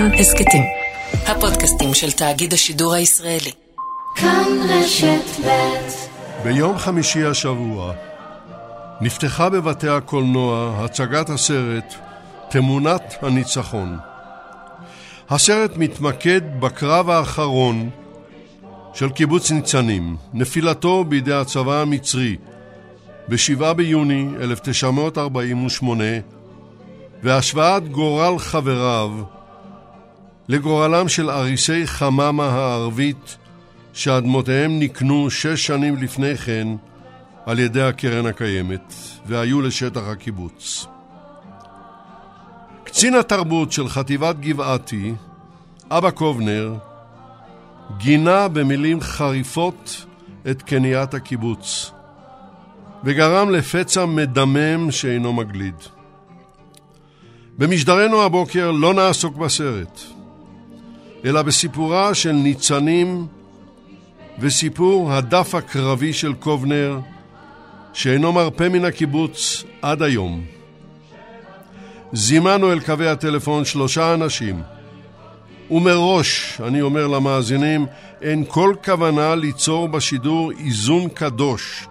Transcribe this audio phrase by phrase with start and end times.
[0.00, 0.62] כאן הסכתים.
[1.26, 3.50] הפודקאסטים של תאגיד השידור הישראלי.
[4.14, 5.50] כאן רשת ב'
[6.42, 7.92] ביום חמישי השבוע
[9.00, 11.94] נפתחה בבתי הקולנוע הצגת הסרט
[12.48, 13.96] תמונת הניצחון.
[15.30, 17.90] הסרט מתמקד בקרב האחרון
[18.94, 22.36] של קיבוץ ניצנים, נפילתו בידי הצבא המצרי
[23.28, 26.04] ב-7 ביוני 1948
[27.22, 29.39] והשוואת גורל חבריו
[30.50, 33.36] לגורלם של אריסי חממה הערבית
[33.92, 36.68] שאדמותיהם נקנו שש שנים לפני כן
[37.46, 38.94] על ידי הקרן הקיימת
[39.26, 40.86] והיו לשטח הקיבוץ.
[42.84, 45.14] קצין התרבות של חטיבת גבעתי,
[45.90, 46.74] אבא קובנר,
[47.98, 50.06] גינה במילים חריפות
[50.50, 51.90] את קניית הקיבוץ
[53.04, 55.74] וגרם לפצע מדמם שאינו מגליד.
[57.58, 60.00] במשדרנו הבוקר לא נעסוק בסרט,
[61.24, 63.26] אלא בסיפורה של ניצנים
[64.38, 66.98] וסיפור הדף הקרבי של קובנר,
[67.92, 70.44] שאינו מרפה מן הקיבוץ עד היום.
[72.12, 74.62] זימנו אל קווי הטלפון שלושה אנשים,
[75.70, 77.86] ומראש, אני אומר למאזינים,
[78.22, 81.86] אין כל כוונה ליצור בשידור איזון קדוש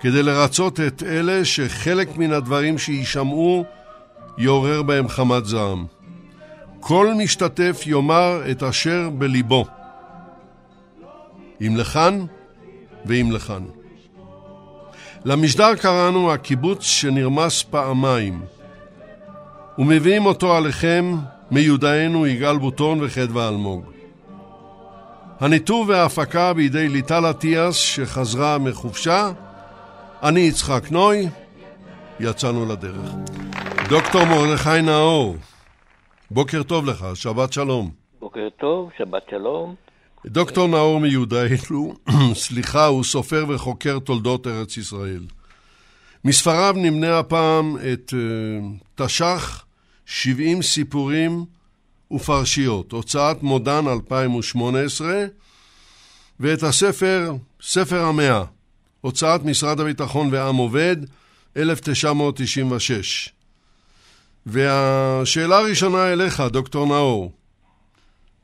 [0.00, 3.64] כדי לרצות את אלה שחלק מן הדברים שיישמעו
[4.38, 5.97] יעורר בהם חמת זעם.
[6.88, 9.64] כל משתתף יאמר את אשר בליבו.
[11.60, 12.24] אם לכאן
[13.06, 13.62] ואם לכאן.
[15.24, 18.40] למשדר קראנו הקיבוץ שנרמס פעמיים,
[19.78, 21.16] ומביאים אותו עליכם
[21.50, 23.84] מיודענו יגאל בוטון וחדווה אלמוג.
[25.40, 29.30] הניתוב וההפקה בידי ליטל אטיאס שחזרה מחופשה,
[30.22, 31.28] אני יצחק נוי,
[32.20, 33.10] יצאנו לדרך.
[33.88, 35.36] דוקטור מרדכי נאור,
[36.30, 37.90] בוקר טוב לך, שבת שלום.
[38.20, 39.74] בוקר טוב, שבת שלום.
[40.26, 41.94] דוקטור נאור מיודענו,
[42.34, 45.22] סליחה, הוא סופר וחוקר תולדות ארץ ישראל.
[46.24, 49.64] מספריו נמנה הפעם את uh, תש"ח
[50.06, 51.44] 70 סיפורים
[52.10, 55.24] ופרשיות, הוצאת מודן 2018,
[56.40, 58.44] ואת הספר, ספר המאה,
[59.00, 60.96] הוצאת משרד הביטחון ועם עובד,
[61.56, 63.37] 1996.
[64.52, 67.30] והשאלה הראשונה אליך, דוקטור נאור.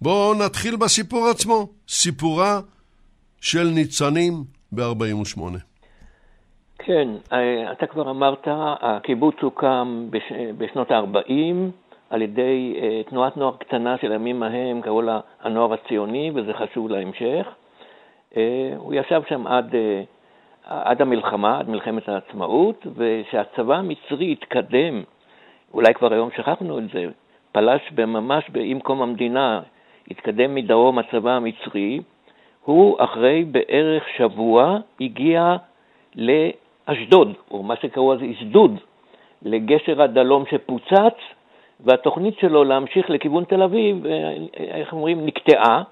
[0.02, 2.60] בואו נתחיל בסיפור עצמו, סיפורה
[3.40, 4.32] של ניצנים
[4.72, 5.40] ב-48.
[6.78, 8.48] כן, אה, אתה כבר אמרת,
[8.80, 10.32] הקיבוץ הוקם בש...
[10.58, 11.54] בשנות ה-40
[12.10, 16.88] על ידי אה, תנועת נוער קטנה של הימים ההם, קראו לה הנוער הציוני, וזה חשוב
[16.88, 17.46] להמשך.
[18.36, 19.74] אה, הוא ישב שם עד,
[20.64, 25.02] עד המלחמה, עד מלחמת העצמאות, וכשהצבא המצרי התקדם
[25.74, 27.06] אולי כבר היום שכחנו את זה,
[27.52, 29.60] פלש ממש עם קום המדינה,
[30.10, 32.00] התקדם מדרום הצבא המצרי,
[32.64, 35.56] הוא אחרי בערך שבוע הגיע
[36.16, 38.78] לאשדוד, או מה שקראו אז אשדוד,
[39.42, 41.18] לגשר הדלום שפוצץ,
[41.80, 44.06] והתוכנית שלו להמשיך לכיוון תל אביב,
[44.56, 45.82] איך אומרים, נקטעה,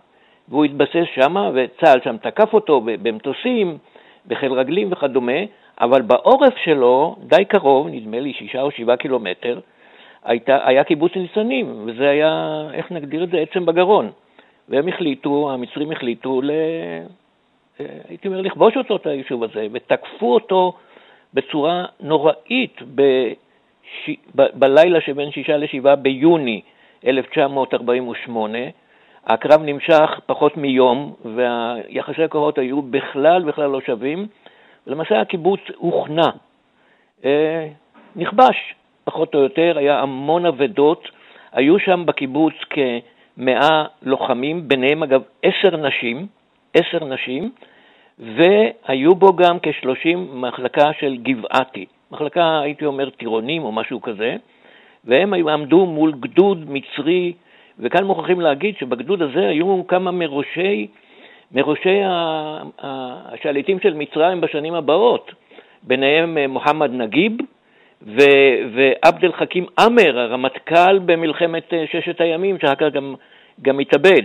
[0.48, 3.78] והוא התבסס שם, וצה"ל שם תקף אותו במטוסים,
[4.26, 5.40] בחיל רגלים וכדומה,
[5.80, 9.60] אבל בעורף שלו, די קרוב, נדמה לי שישה או שבעה קילומטר,
[10.24, 14.10] הייתה, היה קיבוץ ניצנים, וזה היה, איך נגדיר את זה, עצם בגרון.
[14.68, 16.50] והם החליטו, המצרים החליטו, ל...
[18.08, 20.72] הייתי אומר, לכבוש אותו, את היישוב הזה, ותקפו אותו
[21.34, 24.10] בצורה נוראית בש...
[24.36, 24.42] ב...
[24.54, 26.60] בלילה שבין שישה לשבעה ביוני
[27.06, 28.58] 1948.
[29.26, 34.26] הקרב נמשך פחות מיום, ויחסי הכוחות היו בכלל בכלל לא שווים,
[34.86, 36.30] ולמעשה הקיבוץ הוכנע,
[37.24, 37.68] אה,
[38.16, 38.74] נכבש.
[39.04, 41.08] פחות או יותר, היה המון אבדות.
[41.52, 46.26] היו שם בקיבוץ כמאה לוחמים, ביניהם אגב עשר נשים,
[46.74, 47.50] עשר נשים,
[48.18, 54.36] והיו בו גם כשלושים מחלקה של גבעתי, מחלקה, הייתי אומר, טירונים או משהו כזה,
[55.04, 57.32] והם עמדו מול גדוד מצרי,
[57.78, 60.86] וכאן מוכרחים להגיד שבגדוד הזה היו כמה מראשי,
[61.52, 62.00] מראשי
[62.78, 65.32] השליטים של מצרים בשנים הבאות,
[65.82, 67.32] ביניהם אה, מוחמד נגיב,
[68.06, 73.14] ועבד אל חכים עמר, הרמטכ"ל במלחמת אה, ששת הימים, שאחר כך גם,
[73.62, 74.22] גם התאבד.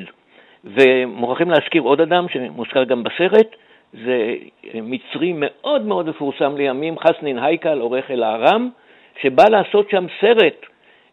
[0.64, 3.56] ומוכרחים להזכיר עוד אדם שמוזכר גם בסרט,
[3.94, 4.36] זה
[4.74, 8.70] מצרי מאוד מאוד מפורסם לימים, חסנין הייקל, עורך אל הארם,
[9.22, 10.66] שבא לעשות שם סרט,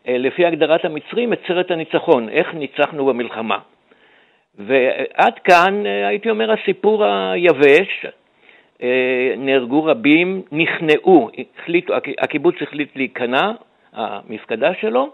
[0.09, 3.59] אה, לפי הגדרת המצרים, את סרט הניצחון, איך ניצחנו במלחמה.
[4.59, 8.11] ועד כאן, אה, הייתי אומר, הסיפור היבש, אה,
[9.37, 13.53] נהרגו רבים, נכנעו, החליטו, הקיבוץ החליט להיכנע,
[13.93, 15.11] המפקדה שלו,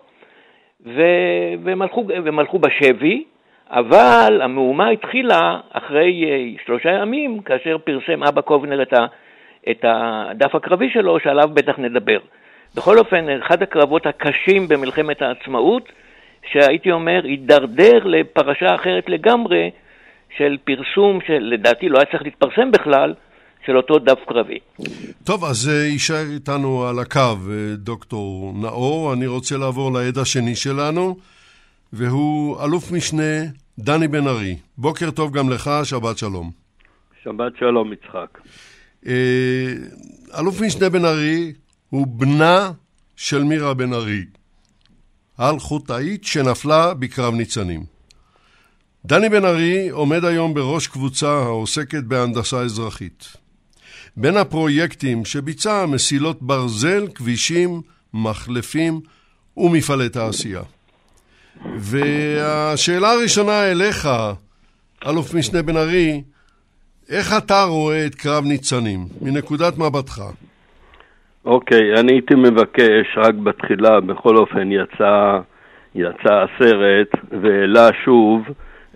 [1.64, 3.24] והם הלכו, והם הלכו בשבי,
[3.70, 6.24] אבל המהומה התחילה אחרי
[6.64, 9.06] שלושה ימים, כאשר פרסם אבא קובנר את, ה,
[9.70, 12.18] את הדף הקרבי שלו, שעליו בטח נדבר.
[12.74, 15.92] בכל אופן, אחד הקרבות הקשים במלחמת העצמאות,
[16.50, 19.70] שהייתי אומר, הידרדר לפרשה אחרת לגמרי
[20.36, 23.14] של פרסום שלדעתי לא היה צריך להתפרסם בכלל,
[23.66, 24.58] של אותו דף קרבי.
[25.24, 29.12] טוב, אז אה, יישאר איתנו על הקו אה, דוקטור נאור.
[29.12, 31.16] אני רוצה לעבור לעד השני שלנו,
[31.92, 33.42] והוא אלוף משנה
[33.78, 34.56] דני בן ארי.
[34.78, 36.50] בוקר טוב גם לך, שבת שלום.
[37.24, 38.38] שבת שלום, יצחק.
[39.06, 39.72] אה,
[40.38, 41.52] אלוף משנה בן ארי
[41.90, 42.70] הוא בנה
[43.16, 44.24] של מירה בן ארי,
[45.38, 47.84] על-חוטאית שנפלה בקרב ניצנים.
[49.04, 53.36] דני בן ארי עומד היום בראש קבוצה העוסקת בהנדסה אזרחית.
[54.16, 57.80] בין הפרויקטים שביצע מסילות ברזל, כבישים,
[58.14, 59.00] מחלפים
[59.56, 60.62] ומפעלי תעשייה.
[61.76, 64.08] והשאלה הראשונה אליך,
[65.06, 66.22] אלוף משנה בן ארי,
[67.10, 70.22] איך אתה רואה את קרב ניצנים, מנקודת מבטך?
[71.44, 75.38] אוקיי, okay, אני הייתי מבקש, רק בתחילה, בכל אופן יצא,
[75.94, 77.08] יצא הסרט
[77.42, 78.42] והעלה שוב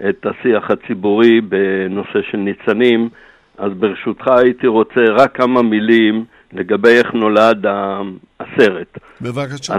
[0.09, 3.09] את השיח הציבורי בנושא של ניצנים,
[3.59, 7.67] אז ברשותך הייתי רוצה רק כמה מילים לגבי איך נולד
[8.41, 8.99] הסרט.
[9.21, 9.75] בבקשה.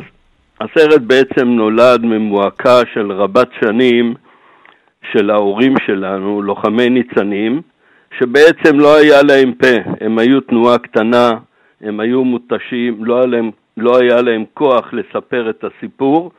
[0.62, 4.14] הסרט בעצם נולד ממועקה של רבת שנים
[5.12, 7.62] של ההורים שלנו, לוחמי ניצנים,
[8.20, 11.32] שבעצם לא היה להם פה, הם היו תנועה קטנה,
[11.82, 16.32] הם היו מותשים, לא היה להם, לא היה להם כוח לספר את הסיפור,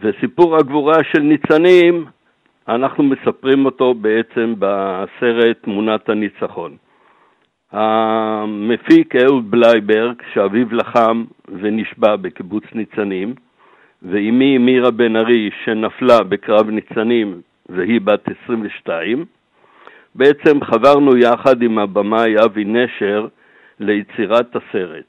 [0.00, 2.04] וסיפור הגבורה של ניצנים
[2.68, 6.76] אנחנו מספרים אותו בעצם בסרט תמונת הניצחון.
[7.72, 13.34] המפיק אהוד בלייברג, שאביו לחם ונשבע בקיבוץ ניצנים,
[14.02, 19.24] ואימי מירה בן ארי, שנפלה בקרב ניצנים והיא בת 22,
[20.14, 23.26] בעצם חברנו יחד עם הבמאי אבי נשר
[23.80, 25.04] ליצירת הסרט.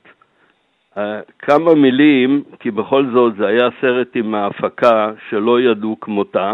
[1.40, 6.54] כמה מילים, כי בכל זאת זה היה סרט עם ההפקה שלא ידעו כמותה,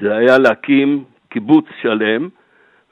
[0.00, 2.28] זה היה להקים קיבוץ שלם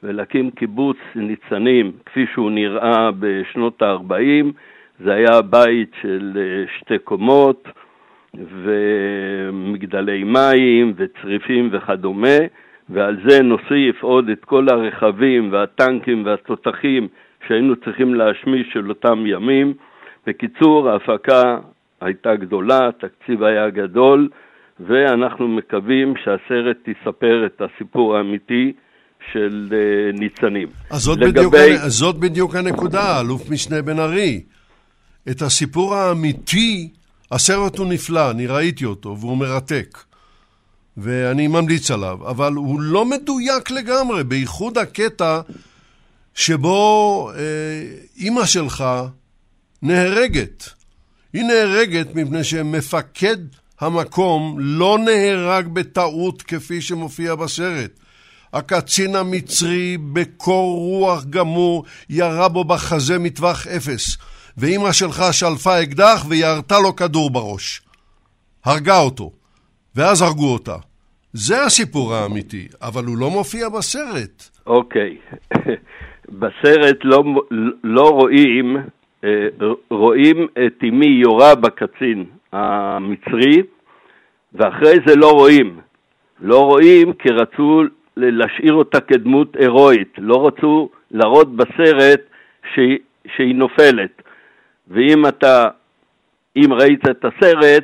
[0.03, 4.45] ולהקים קיבוץ ניצנים כפי שהוא נראה בשנות ה-40.
[4.99, 7.67] זה היה בית של אה, שתי קומות
[8.33, 12.37] ומגדלי מים וצריפים וכדומה,
[12.89, 17.07] ועל זה נוסיף עוד את כל הרכבים והטנקים והתותחים
[17.47, 19.73] שהיינו צריכים להשמיש של אותם ימים.
[20.27, 21.57] בקיצור, ההפקה
[22.01, 24.29] הייתה גדולה, התקציב היה גדול,
[24.79, 28.73] ואנחנו מקווים שהסרט יספר את הסיפור האמיתי
[29.33, 30.67] של uh, ניצנים.
[30.89, 31.45] אז זאת, לגבי...
[31.47, 34.41] בדיוק, זאת בדיוק הנקודה, אלוף משנה בן ארי.
[35.29, 36.89] את הסיפור האמיתי,
[37.31, 39.97] הסרט הוא נפלא, אני ראיתי אותו, והוא מרתק.
[40.97, 45.41] ואני ממליץ עליו, אבל הוא לא מדויק לגמרי, בייחוד הקטע
[46.33, 47.41] שבו אה,
[48.17, 48.83] אימא שלך
[49.81, 50.69] נהרגת.
[51.33, 53.37] היא נהרגת מפני שמפקד
[53.79, 57.91] המקום לא נהרג בטעות כפי שמופיע בסרט.
[58.53, 64.17] הקצין המצרי בקור רוח גמור ירה בו בחזה מטווח אפס,
[64.57, 67.81] ואימא שלך שלפה אקדח וירתה לו כדור בראש.
[68.65, 69.31] הרגה אותו,
[69.95, 70.75] ואז הרגו אותה.
[71.33, 74.49] זה הסיפור האמיתי, אבל הוא לא מופיע בסרט.
[74.67, 75.17] אוקיי.
[76.39, 77.23] בסרט לא,
[77.83, 78.77] לא רואים,
[79.23, 79.47] אה,
[79.91, 83.63] רואים את אמי יורה בקצין, המצרי,
[84.53, 85.79] ואחרי זה לא רואים.
[86.41, 87.83] לא רואים כי רצו
[88.17, 92.21] להשאיר אותה כדמות הירואית, לא רצו להראות בסרט
[92.73, 92.97] שהיא,
[93.35, 94.21] שהיא נופלת.
[94.87, 95.67] ואם אתה,
[96.55, 97.83] אם ראית את הסרט,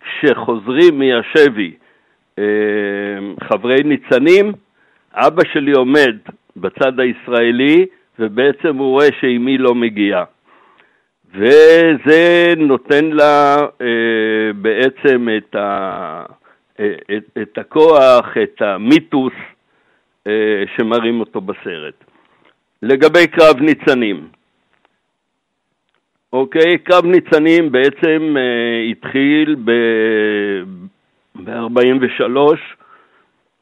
[0.00, 1.74] כשחוזרים מהשבי
[2.38, 2.44] אה,
[3.48, 4.52] חברי ניצנים,
[5.14, 6.16] אבא שלי עומד
[6.56, 7.86] בצד הישראלי,
[8.18, 10.24] ובעצם הוא רואה שאימי לא מגיעה.
[11.34, 16.24] וזה נותן לה אה, בעצם את, ה,
[16.80, 19.32] אה, את, את הכוח, את המיתוס
[20.26, 21.94] אה, שמראים אותו בסרט.
[22.82, 24.28] לגבי קרב ניצנים,
[26.32, 28.36] אוקיי, קרב ניצנים בעצם
[28.90, 32.22] התחיל ב-43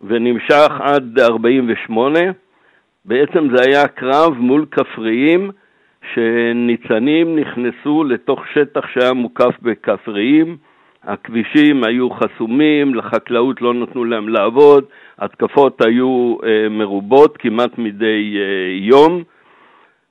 [0.01, 2.21] ונמשך עד 48.
[3.05, 5.51] בעצם זה היה קרב מול כפריים
[6.15, 10.57] שניצנים נכנסו לתוך שטח שהיה מוקף בכפריים,
[11.05, 14.85] הכבישים היו חסומים, לחקלאות לא נתנו להם לעבוד,
[15.19, 19.23] התקפות היו אה, מרובות כמעט מדי אה, יום.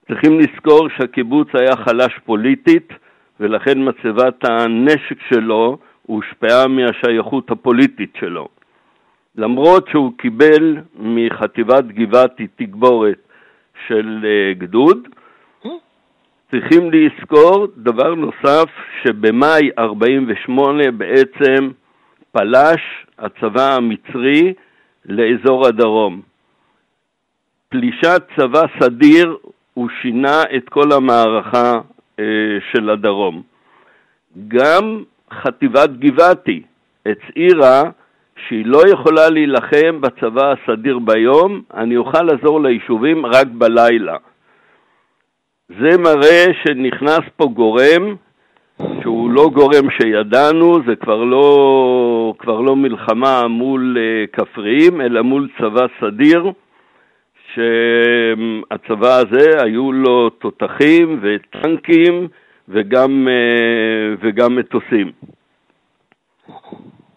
[0.07, 2.93] צריכים לזכור שהקיבוץ היה חלש פוליטית,
[3.39, 8.47] ולכן מצבת הנשק שלו הושפעה מהשייכות הפוליטית שלו.
[9.35, 13.27] למרות שהוא קיבל מחטיבת גבעתי תגבורת
[13.87, 15.07] של אה, גדוד,
[16.51, 18.69] צריכים לזכור דבר נוסף,
[19.03, 21.69] שבמאי 48' בעצם
[22.31, 22.81] פלש
[23.19, 24.53] הצבא המצרי
[25.05, 26.21] לאזור הדרום.
[27.69, 29.37] פלישת צבא סדיר,
[29.73, 31.79] הוא שינה את כל המערכה
[32.19, 32.25] אה,
[32.71, 33.41] של הדרום.
[34.47, 35.03] גם
[35.33, 36.61] חטיבת גבעתי
[37.05, 37.83] הצהירה
[38.47, 44.17] שהיא לא יכולה להילחם בצבא הסדיר ביום, אני אוכל לעזור ליישובים רק בלילה.
[45.79, 48.15] זה מראה שנכנס פה גורם
[49.01, 55.49] שהוא לא גורם שידענו, זה כבר לא, כבר לא מלחמה מול uh, כפריים, אלא מול
[55.57, 56.51] צבא סדיר,
[57.53, 62.27] שהצבא הזה היו לו תותחים וטנקים
[62.69, 65.11] וגם, uh, וגם מטוסים.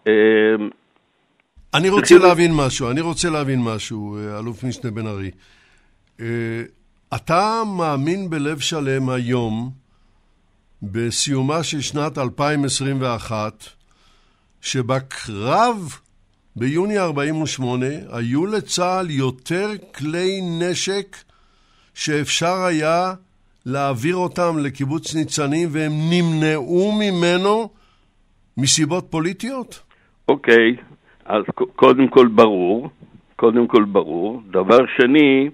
[0.07, 0.09] Uh,
[1.73, 5.31] אני רוצה להבין משהו, אני רוצה להבין משהו, אלוף משנה בן ארי.
[7.13, 9.69] אתה מאמין בלב שלם היום,
[10.83, 13.63] בסיומה של שנת 2021,
[14.61, 15.99] שבקרב
[16.55, 21.17] ביוני 48 היו לצה"ל יותר כלי נשק
[21.93, 23.13] שאפשר היה
[23.65, 27.69] להעביר אותם לקיבוץ ניצנים והם נמנעו ממנו
[28.57, 29.83] מסיבות פוליטיות?
[30.27, 30.95] אוקיי, okay.
[31.25, 31.43] אז
[31.75, 32.89] קודם כל ברור,
[33.35, 34.41] קודם כל ברור.
[34.51, 35.49] דבר שני,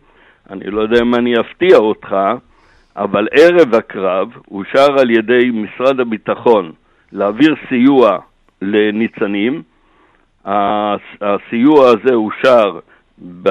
[0.51, 2.15] אני לא יודע אם אני אפתיע אותך,
[2.95, 6.71] אבל ערב הקרב אושר על ידי משרד הביטחון
[7.11, 8.19] להעביר סיוע
[8.61, 9.61] לניצנים.
[10.45, 12.79] הסיוע הזה אושר
[13.43, 13.49] ב...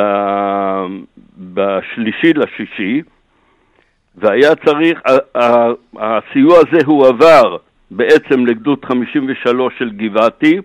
[1.54, 3.02] בשלישי לשישי,
[4.16, 5.00] והיה צריך,
[5.97, 7.57] הסיוע הזה הועבר
[7.90, 10.59] בעצם לגדוד 53 של גבעתי,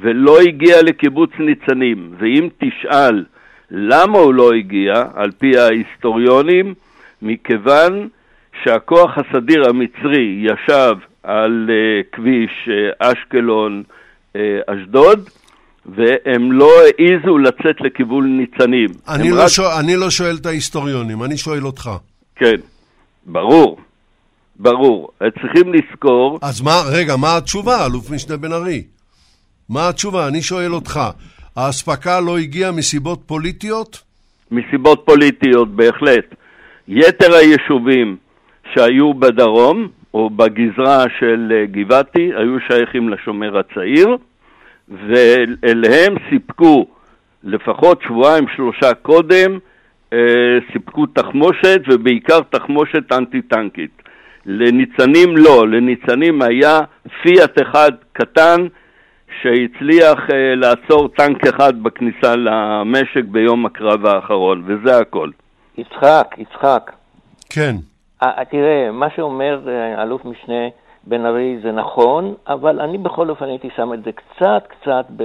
[0.00, 2.14] ולא הגיע לקיבוץ ניצנים.
[2.18, 3.24] ואם תשאל
[3.74, 6.74] למה הוא לא הגיע, על פי ההיסטוריונים,
[7.22, 8.08] מכיוון
[8.64, 11.72] שהכוח הסדיר המצרי ישב על uh,
[12.16, 13.88] כביש uh, אשקלון-אשדוד,
[15.28, 15.30] uh,
[15.86, 18.88] והם לא העיזו לצאת לכיוון ניצנים.
[19.08, 19.48] אני לא, רק...
[19.48, 21.90] שואל, אני לא שואל את ההיסטוריונים, אני שואל אותך.
[22.36, 22.56] כן,
[23.26, 23.80] ברור,
[24.56, 25.08] ברור.
[25.18, 26.38] צריכים לזכור...
[26.42, 28.84] אז מה, רגע, מה התשובה, אלוף משנה בן ארי?
[29.68, 30.28] מה התשובה?
[30.28, 31.00] אני שואל אותך.
[31.56, 34.02] האספקה לא הגיעה מסיבות פוליטיות?
[34.50, 36.34] מסיבות פוליטיות, בהחלט.
[36.88, 38.16] יתר היישובים
[38.74, 44.16] שהיו בדרום, או בגזרה של אה, גבעתי, היו שייכים לשומר הצעיר,
[44.88, 46.86] ואליהם סיפקו
[47.44, 49.58] לפחות שבועיים שלושה קודם,
[50.12, 50.18] אה,
[50.72, 54.02] סיפקו תחמושת, ובעיקר תחמושת אנטי-טנקית.
[54.46, 56.80] לניצנים לא, לניצנים היה
[57.22, 58.66] פיאט אחד קטן
[59.42, 65.30] שהצליח uh, לעצור טנק אחד בכניסה למשק ביום הקרב האחרון, וזה הכל.
[65.78, 66.92] יצחק, יצחק.
[67.50, 67.76] כן.
[68.22, 70.68] Uh, תראה, מה שאומר uh, אלוף משנה
[71.04, 75.22] בן ארי זה נכון, אבל אני בכל אופן הייתי שם את זה קצת קצת ב...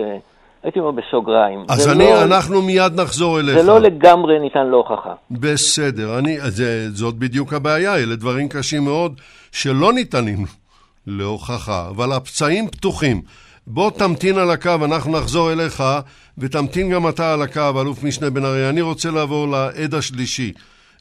[0.64, 1.66] הייתי אומר בסוגריים.
[1.70, 3.58] אז אני, לא, אנחנו מיד נחזור אליך.
[3.58, 5.14] זה לא לגמרי ניתן להוכחה.
[5.32, 9.20] בסדר, אני, זה, זאת בדיוק הבעיה, אלה דברים קשים מאוד
[9.52, 10.46] שלא ניתנים
[11.08, 13.22] להוכחה, אבל הפצעים פתוחים.
[13.70, 15.84] בוא תמתין על הקו, אנחנו נחזור אליך,
[16.38, 18.70] ותמתין גם אתה על הקו, אלוף משנה בן ארי.
[18.70, 20.54] אני רוצה לעבור לעד השלישי,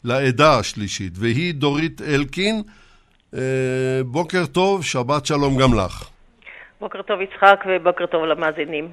[0.05, 2.63] לעדה השלישית, והיא דורית אלקין.
[3.35, 3.41] אה,
[4.07, 6.09] בוקר טוב, שבת שלום גם לך.
[6.81, 8.89] בוקר טוב יצחק ובוקר טוב למאזינים.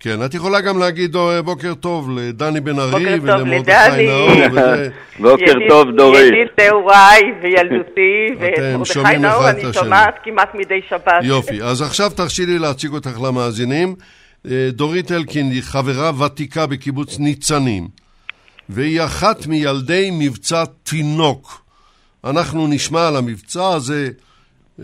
[0.00, 4.30] כן, את יכולה גם להגיד אה, בוקר טוב לדני בן ארי ולמרדכי נאור.
[5.20, 6.26] בוקר טוב דורית.
[6.26, 11.22] ידיד נעוריי וילדותי, ואת מרדכי נאור אני שומעת כמעט מדי שבת.
[11.22, 13.94] יופי, אז עכשיו תרשי לי להציג אותך למאזינים.
[14.50, 17.88] אה, דורית אלקין היא חברה ותיקה בקיבוץ ניצנים,
[18.68, 21.62] והיא אחת מילדי מבצע תינוק.
[22.24, 24.08] אנחנו נשמע על המבצע הזה,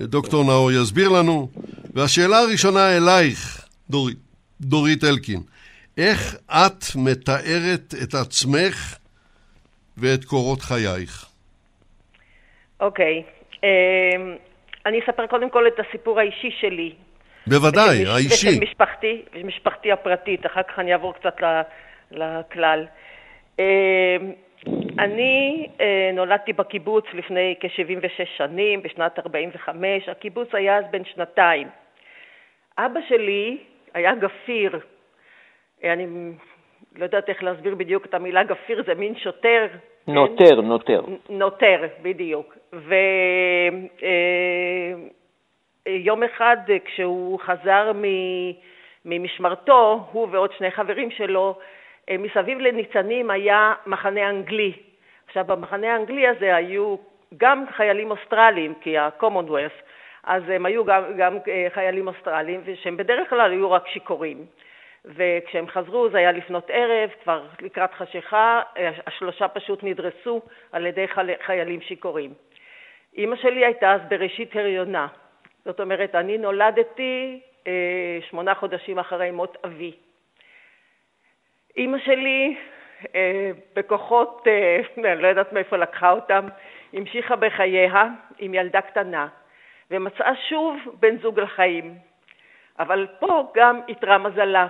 [0.00, 1.48] אה, דוקטור נאור יסביר לנו.
[1.94, 4.23] והשאלה הראשונה אלייך, דורית.
[4.64, 5.40] דורית אלקין,
[5.98, 8.96] איך את מתארת את עצמך
[9.96, 11.26] ואת קורות חייך?
[12.80, 13.56] אוקיי, okay.
[13.64, 14.36] אמ,
[14.86, 16.92] אני אספר קודם כל את הסיפור האישי שלי.
[17.46, 18.48] בוודאי, ושל, האישי.
[18.48, 21.36] ושל משפחתי, משפחתי הפרטית, אחר כך אני אעבור קצת
[22.10, 22.86] לכלל.
[23.58, 23.64] אמ,
[24.98, 31.68] אני אה, נולדתי בקיבוץ לפני כ-76 שנים, בשנת 45, הקיבוץ היה אז בן שנתיים.
[32.78, 33.58] אבא שלי
[33.94, 34.78] היה גפיר.
[35.84, 36.06] אני
[36.96, 39.66] לא יודעת איך להסביר בדיוק את המילה גפיר, זה מין שוטר.
[40.06, 40.66] נוטר, כן?
[40.66, 41.00] נוטר.
[41.28, 42.56] נוטר, בדיוק.
[45.86, 47.92] יום אחד כשהוא חזר
[49.04, 51.58] ממשמרתו, הוא ועוד שני חברים שלו,
[52.18, 54.72] מסביב לניצנים היה מחנה אנגלי.
[55.26, 56.96] עכשיו, במחנה האנגלי הזה היו
[57.36, 59.82] גם חיילים אוסטרליים, כי ה-commonwealth,
[60.26, 61.38] אז הם היו גם, גם
[61.68, 64.46] חיילים אוסטרליים, שהם בדרך כלל היו רק שיכורים.
[65.04, 68.62] וכשהם חזרו זה היה לפנות ערב, כבר לקראת חשיכה,
[69.06, 71.06] השלושה פשוט נדרסו על ידי
[71.40, 72.34] חיילים שיכורים.
[73.16, 75.06] אימא שלי הייתה אז בראשית הריונה,
[75.64, 79.92] זאת אומרת, אני נולדתי אה, שמונה חודשים אחרי מות אבי.
[81.76, 82.56] אימא שלי,
[83.14, 84.80] אה, בכוחות, אה,
[85.12, 86.46] אני לא יודעת מאיפה לקחה אותם,
[86.92, 88.04] המשיכה בחייה
[88.38, 89.28] עם ילדה קטנה,
[89.90, 91.94] ומצאה שוב בן זוג לחיים.
[92.78, 94.66] אבל פה גם איתרה מזלה.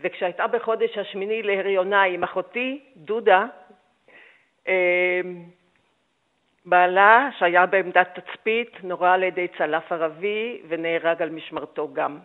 [0.00, 3.46] וכשהייתה בחודש השמיני להריונה עם אחותי, דודה,
[4.68, 5.20] אה,
[6.64, 12.18] בעלה, שהיה בעמדת תצפית, נורה על ידי צלף ערבי ונהרג על משמרתו גם.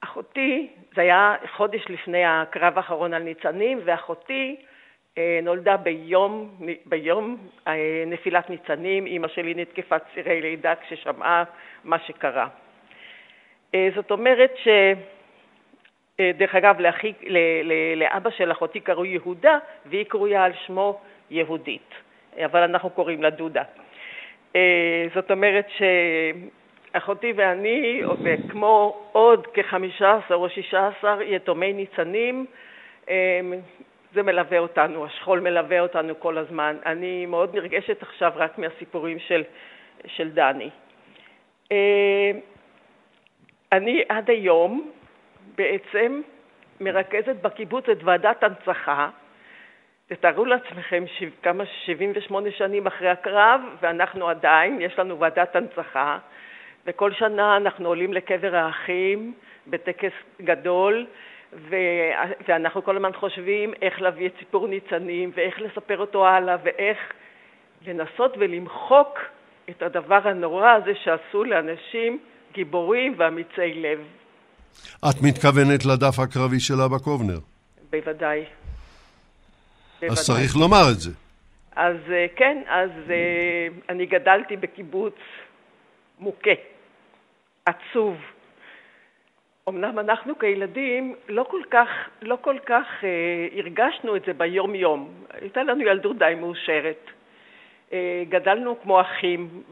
[0.00, 4.56] אחותי, זה היה חודש לפני הקרב האחרון על ניצנים, ואחותי
[5.42, 6.50] נולדה ביום,
[6.86, 9.06] ביום אה, נפילת ניצנים.
[9.06, 11.44] אימא שלי נתקפה צירי לידה כששמעה
[11.84, 12.48] מה שקרה.
[13.94, 14.68] זאת אומרת ש...
[16.20, 17.12] אה, דרך אגב, לאחי,
[17.96, 21.00] לאבא של אחותי קראו יהודה, והיא קרויה על שמו
[21.30, 21.94] יהודית,
[22.44, 23.62] אבל אנחנו קוראים לה דודה.
[24.56, 25.66] אה, זאת אומרת
[26.92, 28.02] שאחותי ואני,
[28.48, 32.46] כמו עוד כ-15 או 16 יתומי ניצנים,
[33.08, 33.40] אה,
[34.14, 36.76] זה מלווה אותנו, השכול מלווה אותנו כל הזמן.
[36.86, 39.42] אני מאוד נרגשת עכשיו רק מהסיפורים של,
[40.06, 40.70] של דני.
[43.72, 44.90] אני עד היום
[45.56, 46.20] בעצם
[46.80, 49.08] מרכזת בקיבוץ את ועדת הנצחה.
[50.06, 51.04] תתארו לעצמכם
[51.42, 56.18] כמה 78 שנים אחרי הקרב, ואנחנו עדיין, יש לנו ועדת הנצחה,
[56.86, 59.34] וכל שנה אנחנו עולים לקבר האחים
[59.66, 61.06] בטקס גדול,
[62.48, 66.98] ואנחנו כל הזמן חושבים איך להביא את סיפור ניצנים, ואיך לספר אותו הלאה, ואיך
[67.86, 69.18] לנסות ולמחוק
[69.70, 72.18] את הדבר הנורא הזה שעשו לאנשים
[72.52, 74.00] גיבורים ואמיצי לב.
[75.10, 77.38] את מתכוונת לדף הקרבי של אבא קובנר.
[77.90, 78.44] בוודאי.
[80.10, 81.10] אז צריך לומר את זה.
[81.76, 85.14] אז אה, כן, אז אה, אני גדלתי בקיבוץ
[86.18, 86.50] מוכה,
[87.66, 88.16] עצוב.
[89.68, 91.88] אמנם אנחנו כילדים לא כל כך,
[92.22, 93.08] לא כל כך אה,
[93.58, 95.10] הרגשנו את זה ביום-יום.
[95.40, 97.10] הייתה לנו ילדות די מאושרת.
[97.92, 99.62] אה, גדלנו כמו אחים.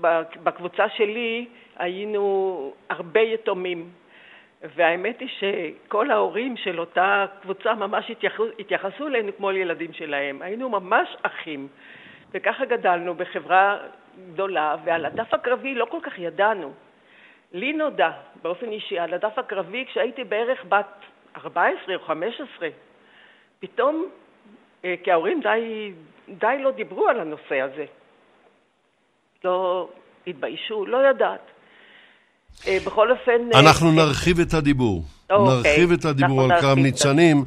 [0.43, 3.91] בקבוצה שלי היינו הרבה יתומים.
[4.77, 10.43] והאמת היא שכל ההורים של אותה קבוצה ממש התייחסו, התייחסו אלינו כמו לילדים שלהם.
[10.43, 11.69] היינו ממש אחים.
[12.33, 13.79] וככה גדלנו בחברה
[14.33, 16.73] גדולה, ועל הדף הקרבי לא כל כך ידענו.
[17.53, 18.11] לי נודע
[18.43, 21.01] באופן אישי על הדף הקרבי כשהייתי בערך בת
[21.37, 22.69] 14 או 15.
[23.61, 24.07] פתאום,
[24.85, 25.93] אה, כי ההורים די,
[26.29, 27.85] די לא דיברו על הנושא הזה.
[29.45, 29.89] לא
[30.27, 31.41] התביישו, לא יודעת.
[32.67, 33.53] אה, בכל אופן...
[33.55, 33.97] אה, אנחנו כן.
[33.97, 35.03] נרחיב את הדיבור.
[35.31, 35.57] אוקיי.
[35.57, 37.45] נרחיב את הדיבור על קרב ניצנים.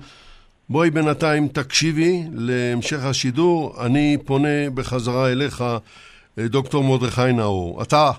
[0.69, 3.85] בואי בינתיים תקשיבי להמשך השידור.
[3.85, 5.63] אני פונה בחזרה אליך,
[6.39, 7.81] דוקטור מרדכי נאור.
[7.81, 8.11] אתה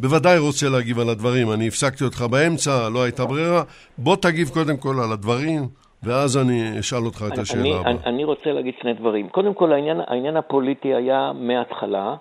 [0.00, 1.52] בוודאי רוצה להגיב על הדברים.
[1.52, 3.62] אני הפסקתי אותך באמצע, לא הייתה ברירה.
[3.98, 5.62] בוא תגיב קודם כל על הדברים,
[6.02, 7.90] ואז אני אשאל אותך את השאלה הבאה.
[7.90, 9.28] אני, אני רוצה להגיד שני דברים.
[9.28, 12.16] קודם כל, העניין, העניין הפוליטי היה מההתחלה.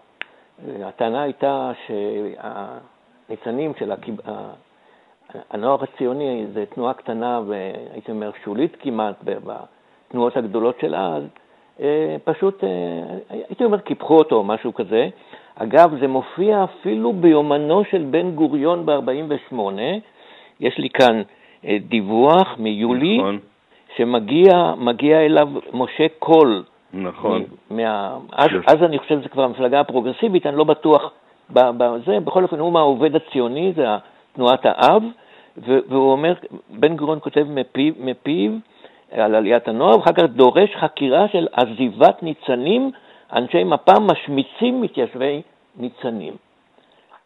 [0.68, 1.94] הטענה הייתה שה...
[3.30, 4.16] הניצנים של הקיב...
[5.52, 11.24] הנוער הציוני זה תנועה קטנה והייתי אומר שולית כמעט בתנועות הגדולות של אז,
[11.80, 12.70] אה, פשוט, אה,
[13.30, 15.10] הייתי אומר, קיפחו אותו או משהו כזה.
[15.56, 19.56] אגב, זה מופיע אפילו ביומנו של בן גוריון ב-48,
[20.60, 21.22] יש לי כאן
[21.66, 23.40] אה, דיווח מיולי, נכון.
[23.98, 26.64] שמגיע אליו משה קול.
[26.94, 27.44] נכון.
[27.72, 31.12] מה, אז, אז אני חושב שזה כבר המפלגה הפרוגרסיבית, אני לא בטוח
[31.50, 33.86] בזה, בכל אופן הוא מהעובד הציוני, זה
[34.34, 35.04] תנועת האב,
[35.58, 36.34] והוא אומר,
[36.70, 38.52] בן גוריון כותב מפיו, מפיו
[39.12, 42.92] על עליית הנוער, ואחר כך דורש חקירה של עזיבת ניצנים,
[43.34, 45.42] אנשי מפ"ם משמיצים מתיישבי
[45.78, 46.34] ניצנים.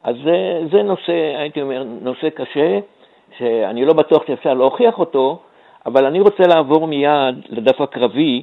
[0.03, 2.79] אז זה, זה נושא, הייתי אומר, נושא קשה,
[3.37, 5.39] שאני לא בטוח שאפשר להוכיח אותו,
[5.85, 8.41] אבל אני רוצה לעבור מיד לדף הקרבי,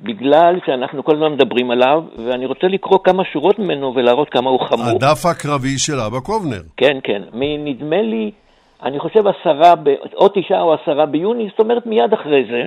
[0.00, 4.60] בגלל שאנחנו כל הזמן מדברים עליו, ואני רוצה לקרוא כמה שורות ממנו ולהראות כמה הוא
[4.60, 4.86] חמור.
[4.86, 6.60] הדף הקרבי של אבא קובנר.
[6.76, 7.22] כן, כן.
[7.64, 8.30] נדמה לי,
[8.82, 12.62] אני חושב עשרה, ב, או תשעה או עשרה ביוני, זאת אומרת מיד אחרי זה.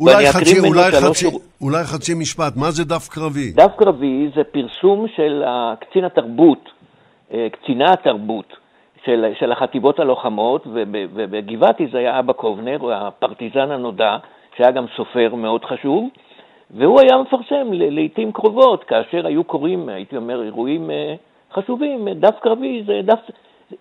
[0.00, 1.40] אולי חצי, אולי, חצי, שור...
[1.60, 3.52] אולי חצי משפט, מה זה דף קרבי?
[3.52, 5.44] דף קרבי זה פרסום של
[5.80, 6.68] קצין התרבות,
[7.32, 8.56] אה, קצינה התרבות
[9.04, 14.16] של, של החטיבות הלוחמות, ובגבעתי זה היה אבא קובנר, הפרטיזן הנודע,
[14.56, 16.08] שהיה גם סופר מאוד חשוב,
[16.70, 21.14] והוא היה מפרסם לעיתים קרובות, כאשר היו קורים, הייתי אומר, אירועים אה,
[21.54, 23.20] חשובים, דף קרבי זה דף,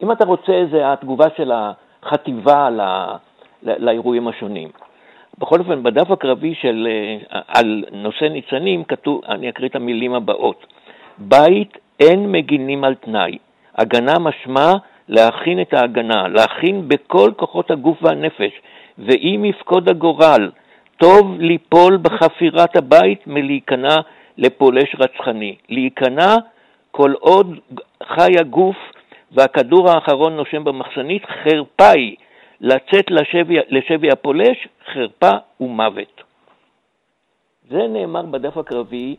[0.04, 2.84] אם אתה רוצה, זה התגובה של החטיבה לא,
[3.78, 4.70] לאירועים השונים.
[5.38, 10.66] בכל אופן, בדף הקרבי של, אה, על נושא ניצנים כתוב, אני אקריא את המילים הבאות:
[11.18, 13.38] בית אין מגינים על תנאי.
[13.78, 14.74] הגנה משמע
[15.10, 18.52] להכין את ההגנה, להכין בכל כוחות הגוף והנפש,
[18.98, 20.52] ואם יפקוד הגורל,
[20.98, 23.96] טוב ליפול בחפירת הבית מלהיכנע
[24.38, 25.56] לפולש רצחני.
[25.70, 26.36] להיכנע
[26.92, 27.60] כל עוד
[28.04, 28.76] חי הגוף
[29.32, 32.16] והכדור האחרון נושם במחסנית, חרפה היא
[32.64, 36.22] לצאת לשבי, לשבי הפולש, חרפה ומוות.
[37.70, 39.16] זה נאמר בדף הקרבי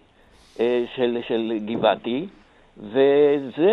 [0.61, 2.27] אה, של, של גבעתי,
[2.79, 3.73] וזה,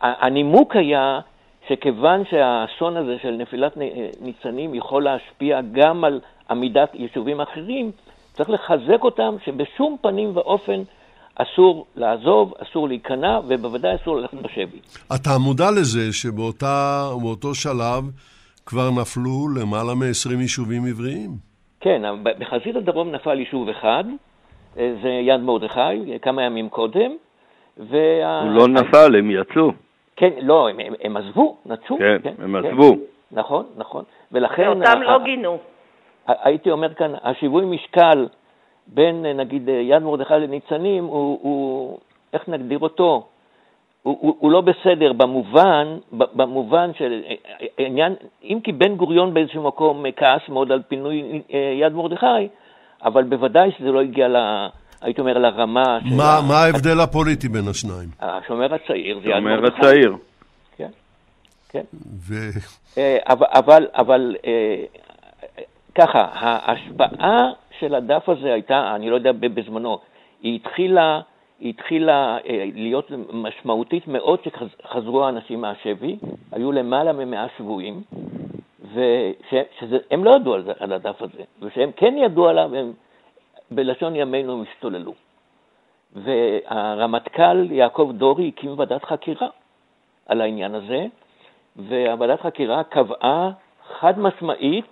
[0.00, 1.20] הנימוק היה
[1.68, 3.72] שכיוון שהאסון הזה של נפילת
[4.20, 6.20] ניצנים יכול להשפיע גם על
[6.50, 7.90] עמידת יישובים אחרים,
[8.32, 10.82] צריך לחזק אותם שבשום פנים ואופן
[11.34, 14.78] אסור לעזוב, אסור להיכנע, ובוודאי אסור ללכת בשבי.
[15.14, 18.04] אתה מודע לזה שבאותו שלב
[18.66, 21.30] כבר נפלו למעלה מ-20 יישובים עבריים?
[21.80, 24.04] כן, בחזית הדרום נפל יישוב אחד,
[24.78, 27.10] אה, זה יד מרדכי, כמה ימים קודם.
[27.76, 28.40] וה...
[28.42, 29.70] הוא לא נפל, הם יצאו.
[30.16, 31.98] כן, לא, הם, הם, הם עזבו, נטשו.
[31.98, 32.68] כן, כן הם כן.
[32.68, 32.96] עזבו.
[33.32, 34.04] נכון, נכון.
[34.32, 34.68] ולכן...
[34.68, 35.58] ואותם לא גינו.
[36.26, 38.26] הייתי אומר כאן, השיווי משקל
[38.86, 41.98] בין נגיד יד מרדכי לניצנים הוא, הוא
[42.32, 43.26] איך נגדיר אותו?
[44.02, 47.22] הוא, הוא, הוא לא בסדר במובן, במובן של
[47.78, 52.48] עניין, אם כי בן גוריון באיזשהו מקום כעס מאוד על פינוי אה, יד מרדכי,
[53.04, 54.36] אבל בוודאי שזה לא הגיע ל...
[55.02, 56.16] הייתי אומר לרמה של...
[56.16, 56.42] מה, ה...
[56.48, 58.08] מה ההבדל הפוליטי בין השניים?
[58.20, 59.66] השומר הצעיר זה יד מרדכי.
[59.66, 60.16] השומר הצעיר.
[60.76, 60.90] כן,
[61.68, 61.84] כן.
[62.28, 62.34] ו...
[62.98, 64.84] אה, אבל, אבל, אבל אה,
[65.94, 69.98] ככה, ההשפעה של הדף הזה הייתה, אני לא יודע בזמנו,
[70.42, 71.20] היא התחילה,
[71.62, 76.16] היא התחילה אה, להיות משמעותית מאוד שחזרו האנשים מהשבי,
[76.52, 78.02] היו למעלה ממאה שבויים,
[78.92, 82.92] והם לא ידעו על, זה, על הדף הזה, ושהם כן ידעו עליו, הם
[83.70, 85.14] בלשון ימינו הם השתוללו.
[86.12, 89.48] והרמטכ"ל יעקב דורי הקים ועדת חקירה
[90.26, 91.06] על העניין הזה,
[91.76, 93.50] והוועדת חקירה קבעה
[93.98, 94.86] חד משמעית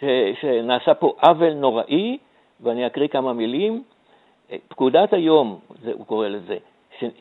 [0.00, 0.04] ש,
[0.40, 2.18] שנעשה פה עוול נוראי,
[2.60, 3.82] ואני אקריא כמה מילים.
[4.68, 6.56] פקודת היום, זה, הוא קורא לזה,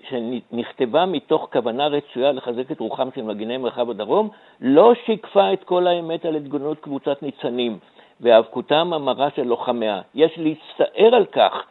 [0.09, 4.29] שנכתבה מתוך כוונה רצויה לחזק את רוחם של מגיני מרחב הדרום,
[4.61, 7.77] לא שיקפה את כל האמת על התגוננות קבוצת ניצנים
[8.19, 10.01] והיאבקותם המרה של לוחמיה.
[10.15, 11.63] יש להצטער על כך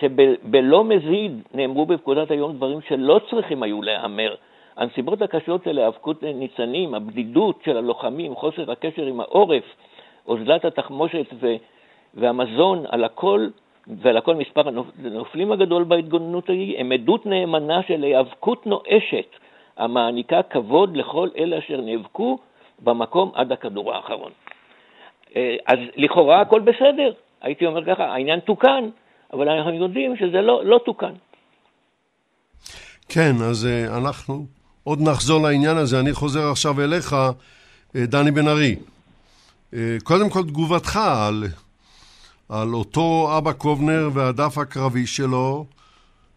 [0.00, 4.34] שבלא מזיד נאמרו בפקודת היום דברים שלא צריכים היו להיאמר.
[4.76, 9.64] הנסיבות הקשות של היאבקות ניצנים, הבדידות של הלוחמים, חוסר הקשר עם העורף,
[10.26, 11.56] אוזלת התחמושת ו-
[12.14, 13.48] והמזון, על הכל,
[13.86, 14.62] ועל הכל מספר
[15.04, 19.26] הנופלים הגדול בהתגוננות ההיא, הם עדות נאמנה של היאבקות נואשת,
[19.76, 22.38] המעניקה כבוד לכל אלה אשר נאבקו
[22.78, 24.32] במקום עד הכדור האחרון.
[25.36, 28.88] אה, אז לכאורה הכל בסדר, הייתי אומר ככה, העניין תוקן,
[29.32, 31.12] אבל אנחנו יודעים שזה לא, לא תוקן.
[33.08, 34.46] כן, אז אה, אנחנו
[34.84, 36.00] עוד נחזור לעניין הזה.
[36.00, 37.12] אני חוזר עכשיו אליך,
[37.96, 38.76] אה, דני בן ארי.
[40.04, 41.44] קודם כל תגובתך על,
[42.52, 45.66] על אותו אבא קובנר והדף הקרבי שלו,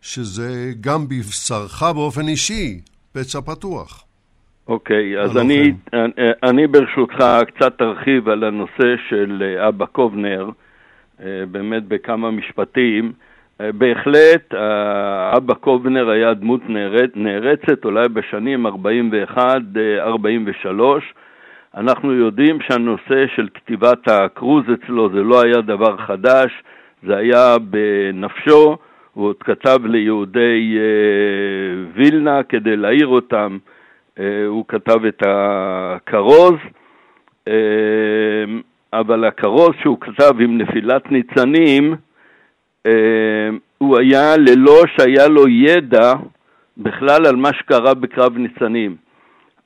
[0.02, 2.82] שזה גם בבשרך באופן אישי,
[3.14, 4.04] פצע פתוח.
[4.68, 6.12] אוקיי, אז אני, אני,
[6.44, 10.50] אני ברשותך קצת ארחיב על הנושא של אבא קובנר,
[11.52, 13.14] באמת בכמה משפטים.
[13.60, 14.54] בהחלט,
[15.38, 16.62] אבא קובנר היה דמות
[17.16, 18.70] נערצת, אולי בשנים 41-43.
[21.76, 26.64] אנחנו יודעים שהנושא של כתיבת הכרוז אצלו זה לא היה דבר חדש,
[27.04, 28.78] זה היה בנפשו,
[29.14, 30.78] הוא עוד כתב ליהודי
[31.94, 33.58] וילנה כדי להעיר אותם,
[34.48, 36.56] הוא כתב את הכרוז,
[38.94, 41.96] אבל הכרוז שהוא כתב עם נפילת ניצנים,
[43.78, 46.14] הוא היה ללא שהיה לו ידע
[46.78, 49.05] בכלל על מה שקרה בקרב ניצנים.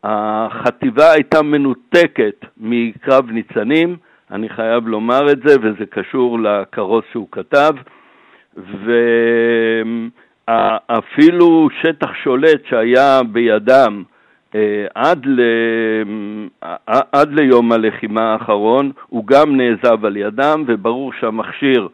[0.03, 3.97] החטיבה הייתה מנותקת מקרב ניצנים,
[4.31, 7.73] אני חייב לומר את זה, וזה קשור לכרוז שהוא כתב,
[10.47, 14.03] ואפילו שטח שולט שהיה בידם
[14.55, 15.41] אה, עד, ל...
[16.88, 21.88] עד ליום הלחימה האחרון, הוא גם נעזב על ידם, וברור שהמכשיר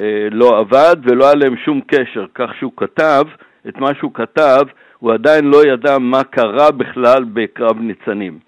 [0.00, 3.24] אה, לא עבד ולא היה להם שום קשר, כך שהוא כתב,
[3.68, 4.62] את מה שהוא כתב,
[5.02, 8.38] הוא עדיין לא ידע מה קרה בכלל בקרב ניצנים.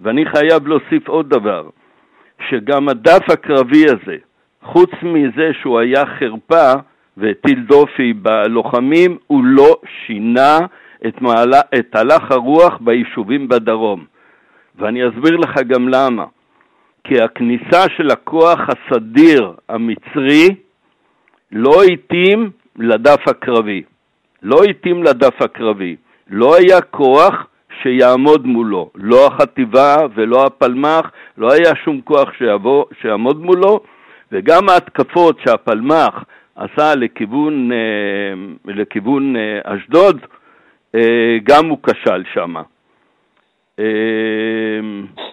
[0.00, 1.68] ואני חייב להוסיף עוד דבר,
[2.48, 4.16] שגם הדף הקרבי הזה,
[4.62, 6.72] חוץ מזה שהוא היה חרפה
[7.16, 10.58] והטיל דופי בלוחמים, הוא לא שינה
[11.06, 14.04] את, מעלה, את הלך הרוח ביישובים בדרום.
[14.78, 16.24] ואני אסביר לך גם למה.
[17.04, 20.48] כי הכניסה של הכוח הסדיר המצרי
[21.52, 23.82] לא התאים לדף הקרבי.
[24.44, 25.96] לא התאים לדף הקרבי.
[26.30, 27.46] לא היה כוח
[27.82, 33.80] שיעמוד מולו, לא החטיבה ולא הפלמ"ח, לא היה שום כוח שיבוא, שיעמוד מולו,
[34.32, 36.24] וגם ההתקפות שהפלמ"ח
[36.56, 37.82] עשה לכיוון, אה,
[38.64, 40.20] לכיוון אה, אשדוד,
[40.94, 42.54] אה, גם הוא כשל שם.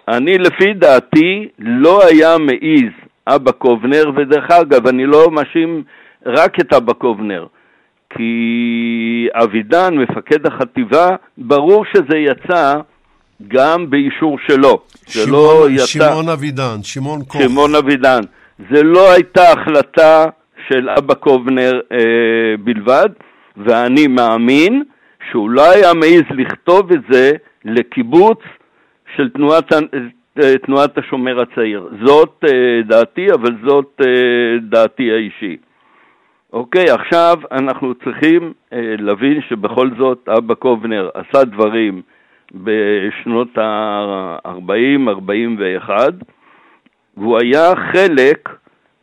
[0.08, 2.92] אני לפי דעתי לא היה מעיז
[3.26, 5.82] אבא קובנר, ודרך אגב, אני לא מאשים
[6.26, 7.46] רק את אבא קובנר,
[8.16, 12.80] כי אבידן, מפקד החטיבה, ברור שזה יצא
[13.48, 14.82] גם באישור שלו.
[15.06, 15.86] שמעון, זה לא יצא...
[15.86, 17.42] שמעון אבידן, שמעון קוף.
[17.42, 18.20] שמעון אבידן.
[18.70, 20.24] זה לא הייתה החלטה
[20.68, 21.98] של אבא קובנר אה,
[22.64, 23.08] בלבד,
[23.56, 24.82] ואני מאמין
[25.30, 27.32] שהוא לא היה מעז לכתוב את זה
[27.64, 28.38] לקיבוץ
[29.16, 29.72] של תנועת,
[30.42, 31.88] אה, תנועת השומר הצעיר.
[32.06, 35.71] זאת אה, דעתי, אבל זאת אה, דעתי האישית.
[36.52, 42.02] אוקיי, עכשיו אנחנו צריכים אה, להבין שבכל זאת אבא קובנר עשה דברים
[42.54, 45.90] בשנות ה-40-41,
[47.16, 48.48] והוא היה חלק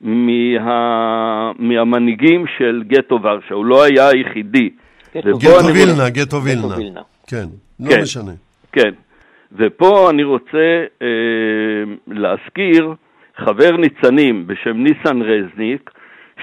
[0.01, 1.51] מה...
[1.59, 4.69] מהמנהיגים של גטו ורשה, הוא לא היה היחידי.
[5.15, 6.75] גטו וילנה, גטו וילנה.
[7.27, 7.45] כן,
[7.79, 8.31] לא כן, משנה.
[8.71, 8.91] כן,
[9.51, 11.07] ופה אני רוצה אה,
[12.07, 12.93] להזכיר
[13.37, 15.91] חבר ניצנים בשם ניסן רזניק,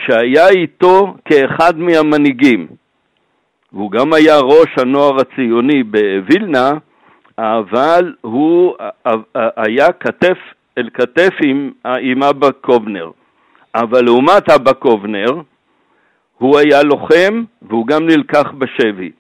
[0.05, 2.67] שהיה איתו כאחד מהמנהיגים.
[3.73, 6.71] והוא גם היה ראש הנוער הציוני בווילנה,
[7.39, 8.75] אבל הוא
[9.35, 10.39] היה כתף
[10.79, 13.11] אל כתף עם, עם אבא קובנר.
[13.75, 15.31] אבל לעומת אבא קובנר,
[16.39, 19.11] הוא היה לוחם והוא גם נלקח בשבי.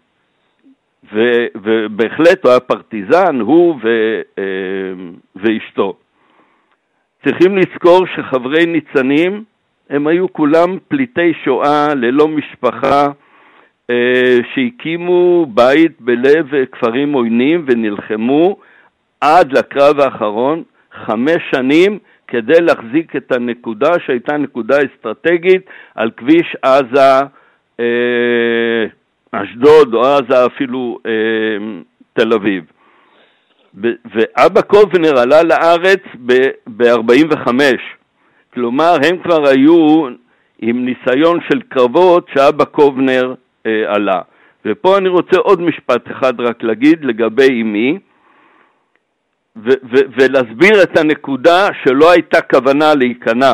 [1.12, 1.18] ו,
[1.54, 3.88] ובהחלט הוא היה פרטיזן, הוא ו,
[4.38, 4.44] אה,
[5.36, 5.96] ואשתו.
[7.24, 9.44] צריכים לזכור שחברי ניצנים
[9.90, 13.06] הם היו כולם פליטי שואה ללא משפחה
[13.90, 18.56] אה, שהקימו בית בלב כפרים עוינים ונלחמו
[19.20, 20.62] עד לקרב האחרון
[21.04, 25.62] חמש שנים כדי להחזיק את הנקודה שהייתה נקודה אסטרטגית
[25.94, 27.20] על כביש עזה
[27.80, 28.84] אה,
[29.32, 31.12] אשדוד או עזה אפילו אה,
[32.12, 32.64] תל אביב.
[34.14, 36.02] ואבא קובנר עלה לארץ
[36.76, 37.48] ב-45
[38.56, 40.06] כלומר, הם כבר היו
[40.58, 43.34] עם ניסיון של קרבות שאבא קובנר
[43.66, 44.20] אה, עלה.
[44.64, 47.98] ופה אני רוצה עוד משפט אחד רק להגיד לגבי אמי,
[49.86, 53.52] ולהסביר את הנקודה שלא הייתה כוונה להיכנע.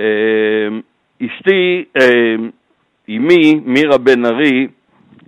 [0.00, 0.68] אה,
[1.22, 2.34] אשתי, אה,
[3.08, 4.66] אמי, מירה בן ארי,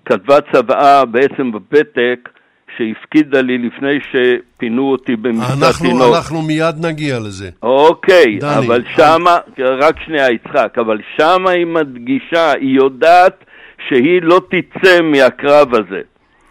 [0.04, 2.28] כתבה צוואה בעצם בפתק
[2.76, 6.14] שהפקידה לי לפני שפינו אותי במבצע תינוק.
[6.16, 7.50] אנחנו מיד נגיע לזה.
[7.62, 9.66] אוקיי, דני, אבל שמה, אני...
[9.80, 13.44] רק שנייה יצחק, אבל שמה היא מדגישה, היא יודעת
[13.88, 16.00] שהיא לא תצא מהקרב הזה.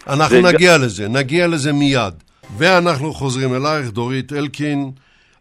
[0.08, 0.46] אנחנו וג...
[0.46, 2.14] נגיע לזה, נגיע לזה מיד.
[2.58, 4.92] ואנחנו חוזרים אלייך, דורית אלקין.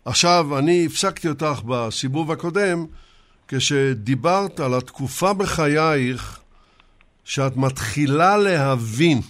[0.04, 2.86] עכשיו, אני הפסקתי אותך בסיבוב הקודם,
[3.48, 6.38] כשדיברת על התקופה בחייך
[7.24, 9.20] שאת מתחילה להבין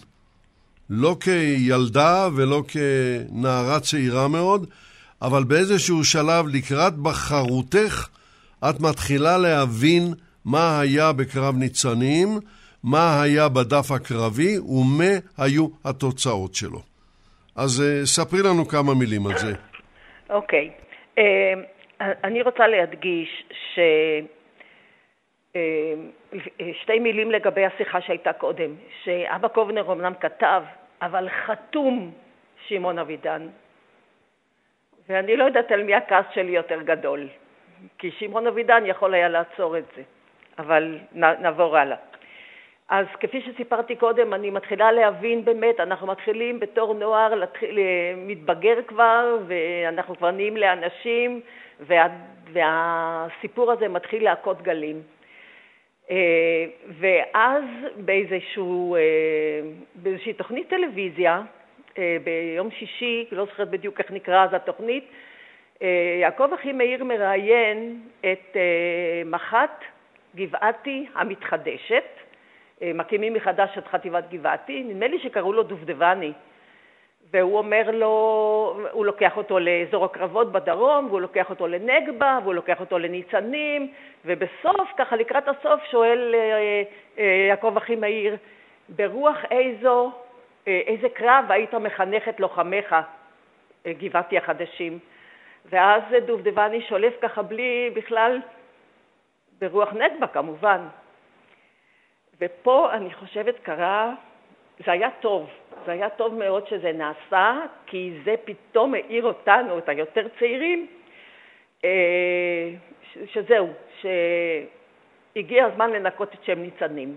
[0.91, 4.67] לא כילדה ולא כנערה צעירה מאוד,
[5.23, 8.09] אבל באיזשהו שלב לקראת בחרותך,
[8.71, 10.03] את מתחילה להבין
[10.45, 12.29] מה היה בקרב ניצנים,
[12.85, 16.83] מה היה בדף הקרבי ומה היו התוצאות שלו.
[17.57, 19.53] אז uh, ספרי לנו כמה מילים על זה.
[20.31, 20.71] אוקיי.
[20.71, 21.21] Okay.
[21.21, 23.29] Uh, אני רוצה להדגיש
[23.75, 23.79] ש...
[25.53, 25.57] Uh,
[26.73, 28.71] שתי מילים לגבי השיחה שהייתה קודם,
[29.03, 30.63] שאבא קובנר אמנם כתב,
[31.03, 32.11] אבל חתום
[32.67, 33.49] שמעון אבידן.
[35.09, 37.29] ואני לא יודעת על מי הכעס שלי יותר גדול,
[37.99, 40.03] כי שמעון אבידן יכול היה לעצור את זה,
[40.59, 41.97] אבל נעבור הלאה.
[42.89, 47.79] אז כפי שסיפרתי קודם, אני מתחילה להבין באמת, אנחנו מתחילים בתור נוער להתחיל,
[48.17, 51.41] מתבגר כבר, ואנחנו כבר נהיים לאנשים,
[51.81, 52.07] וה,
[52.53, 55.03] והסיפור הזה מתחיל להכות גלים.
[56.11, 56.67] אה,
[57.01, 57.65] ואז
[57.97, 59.01] באיזשהו, אה,
[59.95, 61.43] באיזושהי תוכנית טלוויזיה,
[61.99, 65.05] אה, ביום שישי, לא זוכרת בדיוק איך נקרא אז התוכנית,
[66.21, 68.57] יעקב אחימאיר מראיין את
[69.27, 69.85] מח"ט
[70.37, 72.05] גבעתי המתחדשת,
[72.95, 76.33] מקימים מחדש את חטיבת גבעתי, נדמה לי שקראו לו דובדבני,
[77.31, 82.81] והוא אומר לו, הוא לוקח אותו לאזור הקרבות בדרום, והוא לוקח אותו לנגבה, והוא לוקח
[82.81, 83.93] אותו לניצנים,
[84.25, 86.83] ובסוף, ככה לקראת הסוף, שואל אה,
[87.19, 88.37] אה, יעקב אחימאיר,
[88.89, 90.13] ברוח איזו,
[90.69, 92.95] אה, איזה קרב היית מחנך את לוחמיך,
[93.87, 94.99] גבעתי החדשים?
[95.65, 98.41] ואז דובדבני שולף ככה בלי בכלל,
[99.61, 100.81] ברוח נגבה כמובן.
[102.41, 104.13] ופה אני חושבת קרה,
[104.85, 105.51] זה היה טוב,
[105.87, 110.87] זה היה טוב מאוד שזה נעשה, כי זה פתאום העיר אותנו, את היותר צעירים,
[111.85, 112.71] אה,
[113.33, 113.69] שזהו,
[114.01, 117.17] שהגיע הזמן לנקות את שם ניצנים.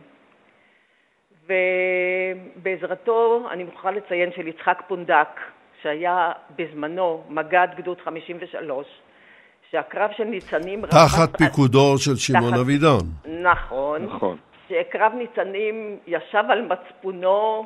[1.45, 5.39] ובעזרתו, אני מוכרחה לציין, של יצחק פונדק,
[5.81, 8.87] שהיה בזמנו מג"ד גדוד 53,
[9.71, 10.85] שהקרב של ניצנים...
[10.85, 13.05] תחת פיקודו של שמעון אבידן.
[13.25, 14.05] נכון.
[14.05, 14.37] נכון.
[14.69, 17.65] שקרב ניצנים ישב על מצפונו,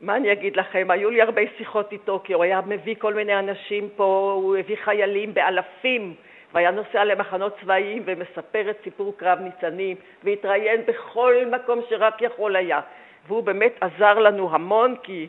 [0.00, 3.38] מה אני אגיד לכם, היו לי הרבה שיחות איתו, כי הוא היה מביא כל מיני
[3.38, 6.14] אנשים פה, הוא הביא חיילים באלפים,
[6.52, 12.80] והיה נוסע למחנות צבאיים ומספר את סיפור קרב ניצנים, והתראיין בכל מקום שרק יכול היה.
[13.26, 15.26] והוא באמת עזר לנו המון, כי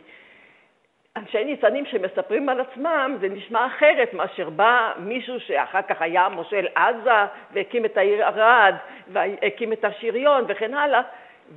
[1.17, 6.67] אנשי ניצנים שמספרים על עצמם זה נשמע אחרת מאשר בא מישהו שאחר כך היה מושל
[6.75, 8.75] עזה והקים את העיר ערד
[9.07, 11.01] והקים את השריון וכן הלאה,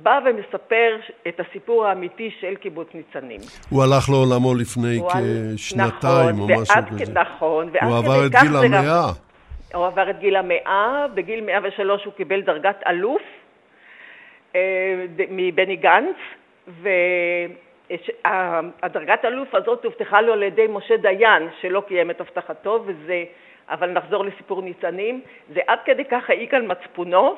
[0.03, 3.39] בא ומספר את הסיפור האמיתי של קיבוץ ניצנים.
[3.69, 4.99] הוא הלך לעולמו לפני
[5.55, 7.13] כשנתיים נכון, או משהו כזה.
[7.13, 9.11] נכון, הוא עבר את גיל המאה.
[9.73, 13.21] הוא עבר את גיל המאה, בגיל 103 הוא קיבל דרגת אלוף
[14.55, 16.15] אה, מבני גנץ,
[16.67, 16.89] ו...
[18.83, 23.23] הדרגת אלוף הזאת הובטחה לו על ידי משה דיין, שלא קיים את הבטחתו, וזה,
[23.69, 25.21] אבל נחזור לסיפור ניצנים,
[25.53, 27.35] זה עד כדי כך העיק על מצפונו,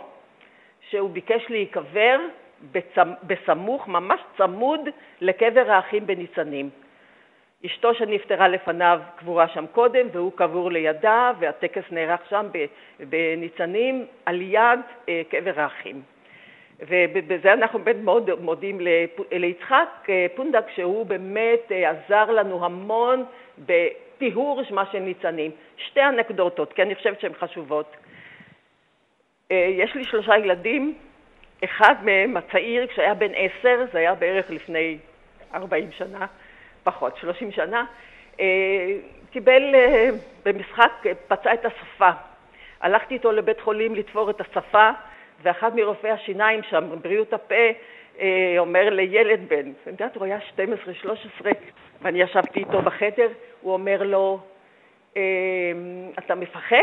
[0.89, 2.19] שהוא ביקש להיקבר
[3.23, 4.79] בסמוך, ממש צמוד,
[5.21, 6.69] לקבר האחים בניצנים.
[7.65, 12.47] אשתו שנפטרה לפניו קבורה שם קודם, והוא קבור לידה, והטקס נערך שם
[12.99, 16.01] בניצנים על יד אה, קבר האחים.
[16.79, 18.79] ובזה אנחנו באמת מאוד מודים
[19.31, 23.25] ליצחק אה, פונדק, שהוא באמת אה, עזר לנו המון
[23.57, 25.51] בטיהור שמה של ניצנים.
[25.77, 27.95] שתי אנקדוטות, כי אני חושבת שהן חשובות.
[29.49, 30.97] יש לי שלושה ילדים,
[31.63, 34.97] אחד מהם הצעיר, כשהיה בן עשר, זה היה בערך לפני
[35.53, 36.25] 40 שנה,
[36.83, 37.85] פחות, 30 שנה,
[39.31, 39.75] קיבל
[40.45, 40.91] במשחק,
[41.27, 42.09] פצע את השפה.
[42.81, 44.89] הלכתי איתו לבית חולים לתפור את השפה,
[45.43, 47.55] ואחד מרופאי השיניים שם, בריאות הפה,
[48.19, 50.37] אה, אומר לילד בן, אני יודעת, הוא היה
[51.43, 51.47] 12-13,
[52.01, 53.27] ואני ישבתי איתו בחדר,
[53.61, 54.39] הוא אומר לו,
[55.17, 55.21] אה,
[56.19, 56.77] אתה מפחד?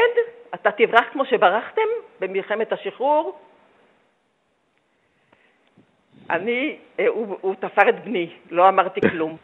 [0.54, 1.88] אתה תברח כמו שברחתם
[2.20, 3.38] במלחמת השחרור?
[6.30, 9.36] אני, אה, הוא, הוא תפר את בני, לא אמרתי כלום.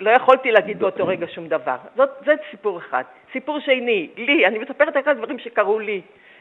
[0.00, 1.76] לא יכולתי להגיד באותו רגע שום דבר.
[1.96, 3.02] זאת, זה סיפור אחד.
[3.32, 6.00] סיפור שני, לי, אני מספרת רק על דברים שקרו לי.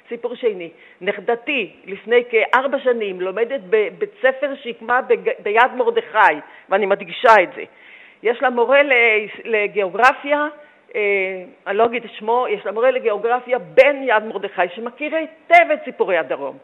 [0.10, 0.69] סיפור שני,
[1.01, 4.99] נכדתי לפני כארבע שנים לומדת בבית ספר שקמה
[5.39, 6.17] ביד מרדכי,
[6.69, 7.63] ואני מדגישה את זה.
[8.23, 8.79] יש לה מורה
[9.45, 10.47] לגיאוגרפיה,
[10.95, 15.71] אה, אני לא אגיד את שמו, יש לה מורה לגיאוגרפיה בן יד מרדכי שמכיר היטב
[15.73, 16.57] את סיפורי הדרום.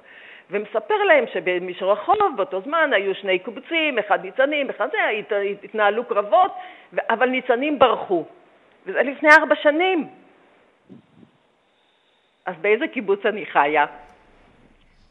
[0.54, 4.98] ומספר להם שבמישור החוף באותו זמן היו שני קיבוצים, אחד ניצנים, אחד זה,
[5.64, 6.52] התנהלו קרבות,
[7.10, 8.26] אבל ניצנים ברחו.
[8.86, 10.08] וזה לפני ארבע שנים.
[12.46, 13.86] אז באיזה קיבוץ אני חיה?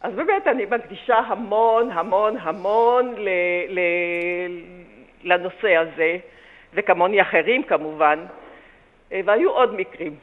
[0.00, 3.28] אז באמת אני מקדישה המון המון המון ל,
[3.68, 3.80] ל,
[5.22, 6.16] לנושא הזה,
[6.74, 8.24] וכמוני אחרים כמובן,
[9.12, 10.16] אה, והיו עוד מקרים.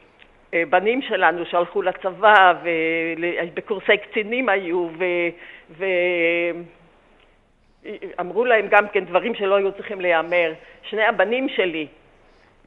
[0.54, 4.88] אה, בנים שלנו שהלכו לצבא, ובקורסי קצינים היו,
[8.18, 10.54] ואמרו להם גם כן דברים שלא היו צריכים להיאמר.
[10.90, 11.88] שני הבנים שלי,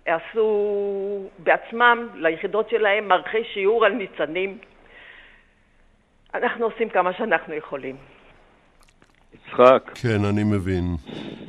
[0.06, 4.58] עשו בעצמם, ליחידות שלהם, מערכי שיעור על ניצנים.
[6.34, 7.96] אנחנו עושים כמה שאנחנו יכולים.
[9.34, 9.90] יצחק.
[9.94, 10.96] כן, אני מבין.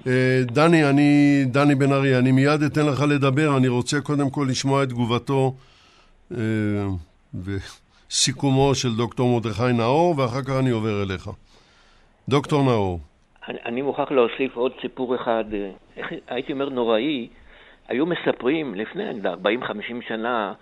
[0.08, 4.46] אה, דני, אני, דני בן ארי, אני מיד אתן לך לדבר, אני רוצה קודם כל
[4.50, 5.54] לשמוע את תגובתו
[7.44, 11.30] וסיכומו של דוקטור מרדכי נאור, ואחר כך אני עובר אליך.
[12.30, 13.00] דוקטור נאור.
[13.48, 15.72] אני, אני מוכרח להוסיף עוד סיפור אחד, אה,
[16.28, 17.28] הייתי אומר נוראי,
[17.88, 20.54] היו מספרים לפני 40-50 שנה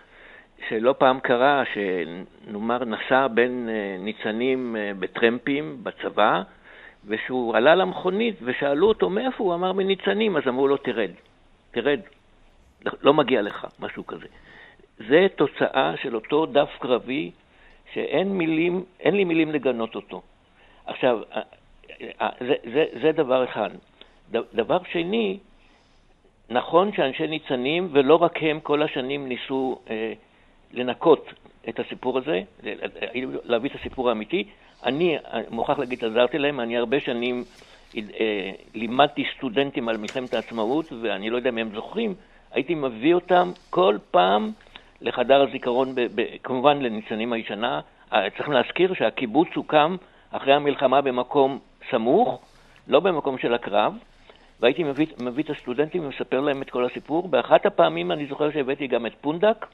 [0.69, 6.41] שלא פעם קרה שנאמר נסע בין אה, ניצנים אה, בטרמפים בצבא
[7.05, 11.11] ושהוא עלה למכונית ושאלו אותו מאיפה הוא אמר מניצנים אז אמרו לו תרד,
[11.71, 11.99] תרד,
[13.01, 14.27] לא מגיע לך, משהו כזה.
[15.09, 17.31] זה תוצאה של אותו דף קרבי
[17.93, 20.21] שאין מילים, אין לי מילים לגנות אותו.
[20.85, 21.19] עכשיו,
[22.19, 23.69] זה, זה, זה דבר אחד.
[24.31, 25.39] דבר שני,
[26.49, 30.13] נכון שאנשי ניצנים, ולא רק הם, כל השנים ניסו אה,
[30.73, 31.33] לנקות
[31.69, 32.41] את הסיפור הזה,
[33.43, 34.43] להביא את הסיפור האמיתי.
[34.85, 35.17] אני
[35.49, 37.43] מוכרח להגיד, עזרתי להם, אני הרבה שנים
[37.97, 42.15] אה, לימדתי סטודנטים על מלחמת העצמאות, ואני לא יודע אם הם זוכרים,
[42.51, 44.51] הייתי מביא אותם כל פעם
[45.01, 47.79] לחדר הזיכרון, ב, ב, כמובן לניצנים הישנה.
[48.13, 49.95] אה, צריך להזכיר שהקיבוץ הוקם
[50.31, 51.59] אחרי המלחמה במקום
[51.91, 52.41] סמוך,
[52.87, 53.93] לא במקום של הקרב,
[54.59, 57.27] והייתי מביא, מביא את הסטודנטים ומספר להם את כל הסיפור.
[57.27, 59.65] באחת הפעמים אני זוכר שהבאתי גם את פונדק,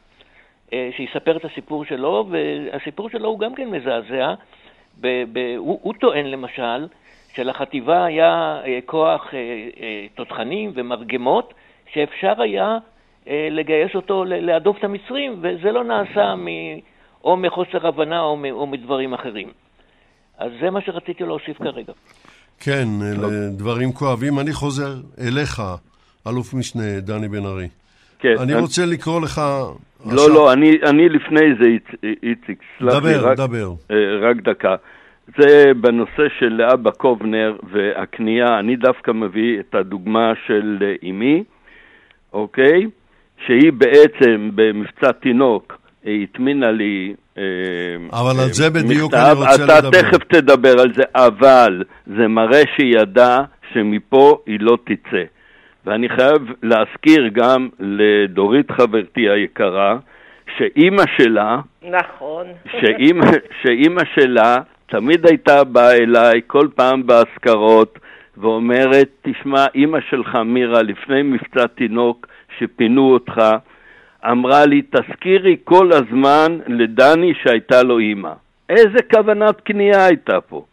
[0.73, 4.33] אה, שיספר את הסיפור שלו, והסיפור שלו הוא גם כן מזעזע.
[5.01, 6.87] ב, ב, הוא, הוא טוען למשל
[7.33, 9.33] שלחטיבה היה אה, כוח
[10.15, 11.53] תותחנים ומרגמות
[11.93, 12.77] שאפשר היה
[13.51, 16.47] לגייס אותו להדוף את המצרים, וזה לא נעשה מ,
[17.23, 19.47] או מחוסר הבנה או, או מדברים אחרים.
[20.37, 21.93] אז זה מה שרציתי להוסיף כרגע.
[22.59, 24.39] כן, אלה דברים כואבים.
[24.39, 24.93] אני חוזר
[25.27, 25.61] אליך,
[26.27, 27.67] אלוף משנה דני בן ארי.
[28.19, 28.33] כן.
[28.39, 29.37] אני אני רוצה לקרוא לך...
[29.37, 30.33] לא, עכשיו...
[30.33, 31.65] לא, אני, אני לפני זה,
[32.23, 33.73] איציק, סלח לי, רק, דבר.
[33.91, 34.75] אה, רק דקה.
[35.37, 41.43] זה בנושא של לאבא קובנר והקנייה, אני דווקא מביא את הדוגמה של אמי,
[42.33, 42.87] אוקיי?
[43.45, 47.43] שהיא בעצם במבצע תינוק הטמינה לי אה,
[48.11, 49.89] אבל על זה בדיוק מכתב, אני רוצה לדבר.
[49.89, 55.23] אתה תכף תדבר על זה, אבל זה מראה שהיא ידעה שמפה היא לא תצא.
[55.85, 59.97] ואני חייב להזכיר גם לדורית חברתי היקרה,
[60.57, 63.25] שאימא שלה, נכון, שאימא,
[63.61, 67.99] שאימא שלה תמיד הייתה באה אליי כל פעם באזכרות
[68.37, 72.27] ואומרת, תשמע, אימא שלך מירה, לפני מבצע תינוק
[72.59, 73.41] שפינו אותך,
[74.31, 78.31] אמרה לי, תזכירי כל הזמן לדני שהייתה לו אימא.
[78.69, 80.65] איזה כוונת קנייה הייתה פה?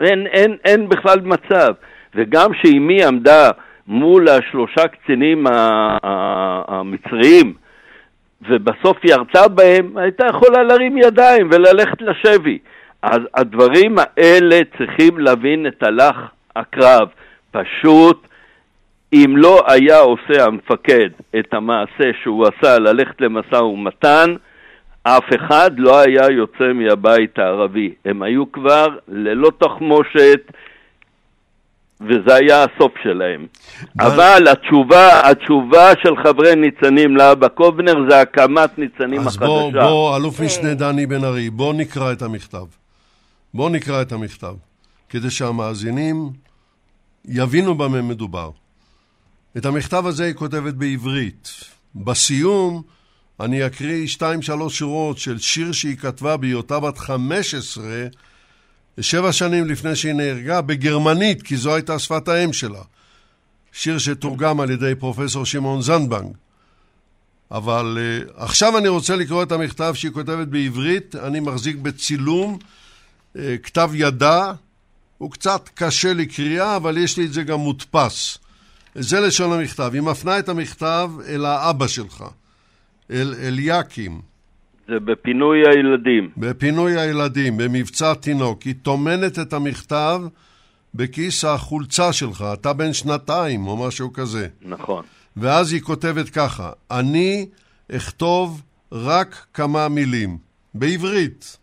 [0.00, 1.74] אין, אין, אין בכלל מצב.
[2.14, 3.50] וגם שאימי עמדה
[3.86, 5.46] מול השלושה קצינים
[6.68, 7.54] המצריים,
[8.48, 12.58] ובסוף ירצה בהם, הייתה יכולה להרים ידיים וללכת לשבי.
[13.02, 16.16] אז הדברים האלה צריכים להבין את הלך
[16.56, 17.08] הקרב.
[17.50, 18.26] פשוט
[19.12, 24.34] אם לא היה עושה המפקד את המעשה שהוא עשה ללכת למשא ומתן,
[25.02, 27.94] אף אחד לא היה יוצא מהבית הערבי.
[28.04, 30.40] הם היו כבר ללא תחמושת,
[32.00, 33.46] וזה היה הסוף שלהם.
[34.00, 39.44] אבל התשובה, התשובה של חברי ניצנים לאבא קובנר זה הקמת ניצנים אז החדשה.
[39.44, 42.64] אז בוא, בוא, אלוף משנה דני בן ארי, בוא נקרא את המכתב.
[43.54, 44.54] בוא נקרא את המכתב,
[45.08, 46.30] כדי שהמאזינים
[47.28, 48.50] יבינו במה מדובר.
[49.56, 51.50] את המכתב הזה היא כותבת בעברית.
[51.94, 52.82] בסיום
[53.40, 58.06] אני אקריא שתיים שלוש שורות של שיר שהיא כתבה בהיותה בת חמש עשרה,
[59.00, 62.82] שבע שנים לפני שהיא נהרגה, בגרמנית, כי זו הייתה שפת האם שלה.
[63.72, 66.32] שיר שתורגם על ידי פרופסור שמעון זנדבנג.
[67.50, 71.14] אבל uh, עכשיו אני רוצה לקרוא את המכתב שהיא כותבת בעברית.
[71.16, 72.58] אני מחזיק בצילום
[73.36, 74.52] uh, כתב ידה.
[75.18, 78.38] הוא קצת קשה לקריאה, אבל יש לי את זה גם מודפס.
[78.98, 79.90] זה לשון המכתב.
[79.94, 82.24] היא מפנה את המכתב אל האבא שלך,
[83.10, 84.20] אל אליקים.
[84.88, 86.30] זה בפינוי הילדים.
[86.36, 88.62] בפינוי הילדים, במבצע תינוק.
[88.62, 90.20] היא טומנת את המכתב
[90.94, 92.44] בכיס החולצה שלך.
[92.52, 94.48] אתה בן שנתיים או משהו כזה.
[94.62, 95.04] נכון.
[95.36, 97.46] ואז היא כותבת ככה: אני
[97.92, 100.38] אכתוב רק כמה מילים,
[100.74, 101.56] בעברית.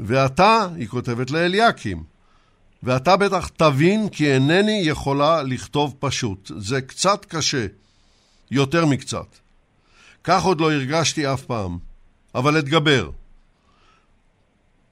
[0.00, 2.02] ואתה, היא כותבת לאליקים,
[2.82, 6.50] ואתה בטח תבין כי אינני יכולה לכתוב פשוט.
[6.58, 7.66] זה קצת קשה,
[8.50, 9.26] יותר מקצת.
[10.24, 11.78] כך עוד לא הרגשתי אף פעם,
[12.34, 13.10] אבל אתגבר.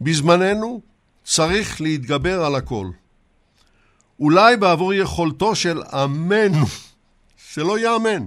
[0.01, 0.81] בזמננו
[1.25, 2.91] צריך להתגבר על הכל.
[4.21, 6.67] אולי בעבור יכולתו של עמנו,
[7.53, 8.27] שלא יאמן,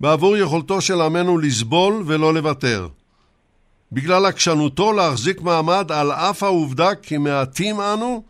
[0.00, 2.88] בעבור יכולתו של עמנו לסבול ולא לוותר.
[3.92, 8.22] בגלל עקשנותו להחזיק מעמד על אף העובדה כי מעטים אנו,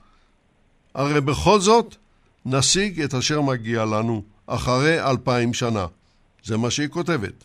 [0.97, 1.97] הרי בכל זאת
[2.47, 5.87] נשיג את אשר מגיע לנו אחרי אלפיים שנה.
[6.45, 7.45] זה מה שהיא כותבת.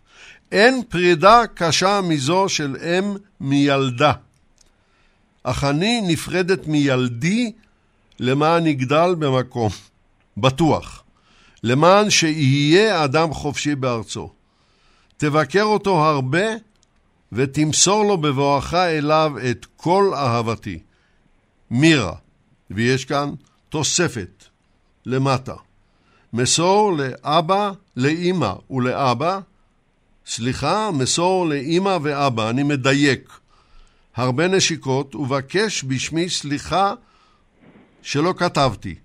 [0.51, 4.11] אין פרידה קשה מזו של אם מילדה.
[5.43, 7.51] אך אני נפרדת מילדי
[8.19, 9.69] למען יגדל במקום,
[10.37, 11.03] בטוח,
[11.63, 14.29] למען שיהיה אדם חופשי בארצו.
[15.17, 16.45] תבקר אותו הרבה
[17.31, 20.79] ותמסור לו בבואך אליו את כל אהבתי.
[21.71, 22.13] מירה
[22.75, 23.29] ויש כאן
[23.69, 24.45] תוספת
[25.05, 25.55] למטה.
[26.33, 29.39] מסור לאבא, לאימא ולאבא,
[30.25, 33.29] סליחה, מסור לאימא ואבא, אני מדייק.
[34.15, 36.93] הרבה נשיקות, ובקש בשמי סליחה
[38.01, 38.95] שלא כתבתי,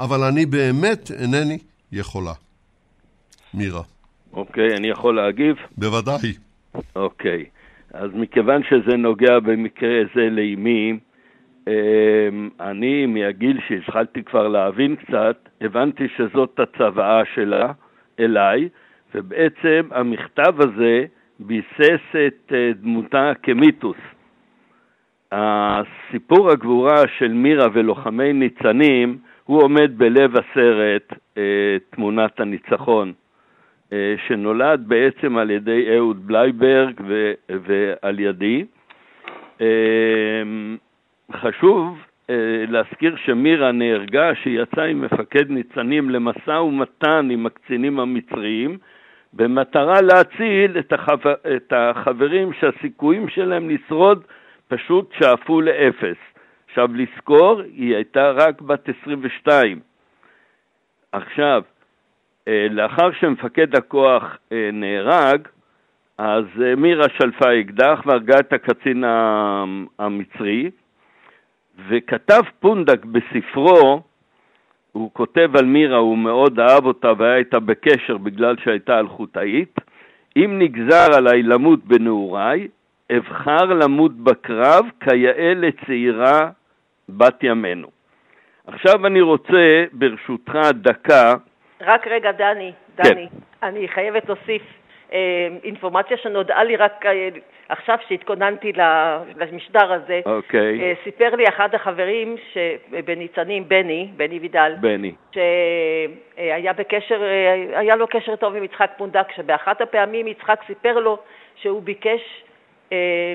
[0.00, 1.58] אבל אני באמת אינני
[1.92, 2.32] יכולה.
[3.54, 3.82] מירה.
[4.32, 5.56] אוקיי, אני יכול להגיב?
[5.76, 6.32] בוודאי.
[6.96, 7.44] אוקיי.
[7.94, 10.98] אז מכיוון שזה נוגע במקרה זה לאימי,
[12.60, 17.72] אני, מהגיל שהתחלתי כבר להבין קצת, הבנתי שזאת הצוואה שלה
[18.20, 18.68] אליי,
[19.14, 21.04] ובעצם המכתב הזה
[21.40, 23.96] ביסס את אה, דמותה כמיתוס.
[25.32, 33.12] הסיפור הגבורה של מירה ולוחמי ניצנים הוא עומד בלב הסרט אה, תמונת הניצחון,
[33.92, 37.00] אה, שנולד בעצם על ידי אהוד בלייברג
[37.48, 38.64] ועל ידי.
[41.32, 41.98] חשוב
[42.68, 48.78] להזכיר שמירה נהרגה שיצאה עם מפקד ניצנים למשא ומתן עם הקצינים המצריים
[49.32, 51.12] במטרה להציל את, החו...
[51.56, 54.24] את החברים שהסיכויים שלהם לשרוד
[54.68, 56.16] פשוט שאפו לאפס.
[56.68, 59.80] עכשיו, לזכור, היא הייתה רק בת 22.
[61.12, 61.62] עכשיו,
[62.48, 65.48] אה, לאחר שמפקד הכוח אה, נהרג,
[66.18, 69.04] אז אה, מירה שלפה אקדח והרגה את הקצין
[69.98, 70.70] המצרי,
[71.88, 74.02] וכתב פונדק בספרו
[74.92, 79.78] הוא כותב על מירה, הוא מאוד אהב אותה והיה איתה בקשר בגלל שהייתה אלחוטאית.
[80.36, 82.68] אם נגזר עליי למות בנעוריי,
[83.16, 86.50] אבחר למות בקרב כיאה לצעירה
[87.08, 87.88] בת ימינו.
[88.66, 91.34] עכשיו אני רוצה, ברשותך, דקה.
[91.80, 93.02] רק רגע, דני, כן.
[93.02, 93.66] דני, כן.
[93.66, 94.62] אני חייבת להוסיף
[95.64, 97.28] אינפורמציה שנודעה לי רק אה,
[97.68, 98.72] עכשיו שהתכוננתי
[99.36, 100.20] למשדר הזה.
[100.26, 100.80] אוקיי.
[100.80, 102.36] אה, סיפר לי אחד החברים
[103.04, 104.74] בניצנים, בני, בני וידל.
[104.80, 105.12] בני.
[105.34, 107.22] שהיה בקשר,
[107.74, 111.18] היה לו קשר טוב עם יצחק פונדק, שבאחת הפעמים יצחק סיפר לו
[111.56, 112.42] שהוא ביקש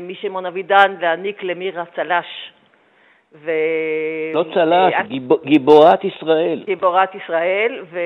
[0.01, 2.51] משמעון אבידן להעניק למירה צל"ש.
[3.34, 3.51] ו...
[4.34, 5.29] לא צל"ש, אה, גיב...
[5.45, 6.63] גיבורת ישראל.
[6.65, 7.99] גיבורת ישראל, ו...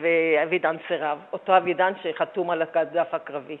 [0.00, 3.56] ואבידן סירב, אותו אבידן שחתום על הדף הקרבי.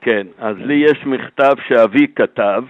[0.00, 2.62] כן, אז לי יש מכתב שאבי כתב,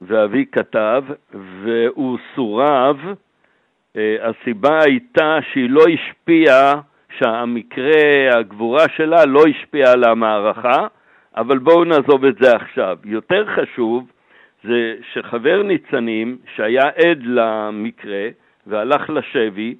[0.00, 2.96] ואבי כתב, והוא סורב.
[3.96, 6.72] אה, הסיבה הייתה שהיא לא השפיעה,
[7.18, 10.86] שהמקרה, הגבורה שלה לא השפיעה על המערכה,
[11.36, 12.98] אבל בואו נעזוב את זה עכשיו.
[13.04, 14.04] יותר חשוב,
[14.64, 18.28] זה שחבר ניצנים שהיה עד למקרה
[18.66, 19.74] והלך לשבי,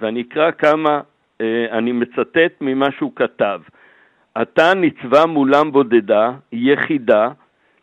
[0.00, 1.00] ואני אקרא כמה,
[1.40, 3.60] אה, אני מצטט ממה שהוא כתב.
[4.34, 7.28] עתה ניצבה מולם בודדה, יחידה,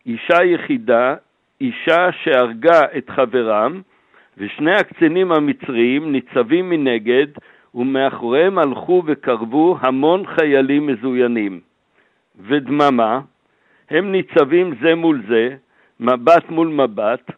[0.05, 1.15] אישה יחידה,
[1.61, 3.81] אישה שהרגה את חברם,
[4.37, 7.27] ושני הקצינים המצריים ניצבים מנגד,
[7.75, 11.59] ומאחוריהם הלכו וקרבו המון חיילים מזוינים.
[12.39, 13.19] ודממה,
[13.89, 15.55] הם ניצבים זה מול זה,
[15.99, 17.31] מבט מול מבט,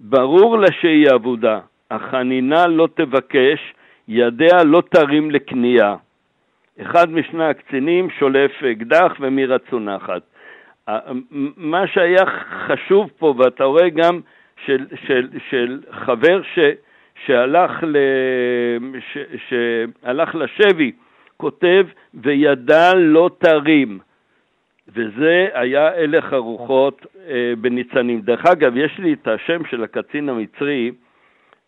[0.00, 1.60] ברור לה שהיא אבודה,
[1.90, 3.74] החנינה לא תבקש,
[4.08, 5.96] ידיה לא תרים לקנייה.
[6.82, 10.22] אחד משני הקצינים שולף אקדח ומירה צונחת.
[11.56, 12.24] מה שהיה
[12.66, 14.20] חשוב פה, ואתה רואה גם
[14.66, 16.58] של, של, של חבר ש,
[17.26, 17.96] שהלך, ל,
[19.12, 20.92] ש, שהלך לשבי,
[21.36, 23.98] כותב, וידה לא תרים.
[24.88, 28.20] וזה היה הלך הרוחות אה, בניצנים.
[28.20, 30.92] דרך אגב, יש לי את השם של הקצין המצרי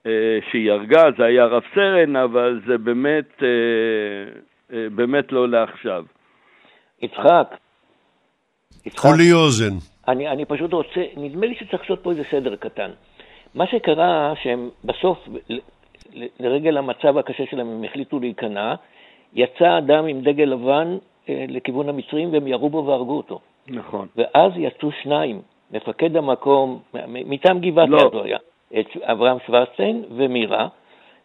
[0.06, 3.48] אה, שהיא הרגה, זה היה רב סרן, אבל זה באמת, אה,
[4.72, 6.04] אה, באמת לא לעכשיו.
[7.02, 7.56] יצחק.
[8.96, 9.74] כולי אוזן.
[10.08, 12.90] אני, אני פשוט רוצה, נדמה לי שצריך לעשות פה איזה סדר קטן.
[13.54, 15.28] מה שקרה, שהם בסוף,
[16.40, 18.74] לרגל המצב הקשה שלהם, הם החליטו להיכנע,
[19.34, 20.96] יצא אדם עם דגל לבן
[21.28, 23.40] לכיוון המצרים והם ירו בו והרגו אותו.
[23.68, 24.06] נכון.
[24.16, 27.98] ואז יצאו שניים, מפקד המקום, מטעם גבעת לא.
[27.98, 28.38] ידו היה,
[28.80, 30.68] את אברהם שוורצטיין ומירה,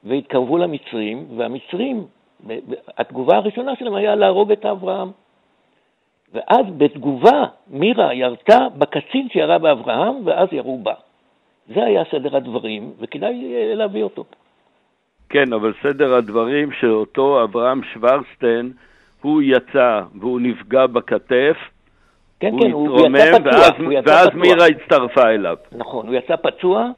[0.03, 2.05] והתקרבו למצרים, והמצרים,
[2.97, 5.11] התגובה הראשונה שלהם היה להרוג את אברהם.
[6.33, 10.93] ואז בתגובה מירה ירתה בקצין שירה באברהם, ואז ירו בה.
[11.67, 14.23] זה היה סדר הדברים, וכדאי אה, להביא אותו.
[15.29, 18.73] כן, אבל סדר הדברים שאותו אברהם שוורצטיין,
[19.24, 21.57] הוא יצא והוא נפגע בכתף,
[22.39, 23.51] כן, הוא כן, הוא יצא פצוע.
[23.53, 24.41] ואז, הוא יצא ואז פצוע.
[24.41, 25.57] מירה הצטרפה אליו.
[25.71, 26.91] נכון, הוא יצא פצוע,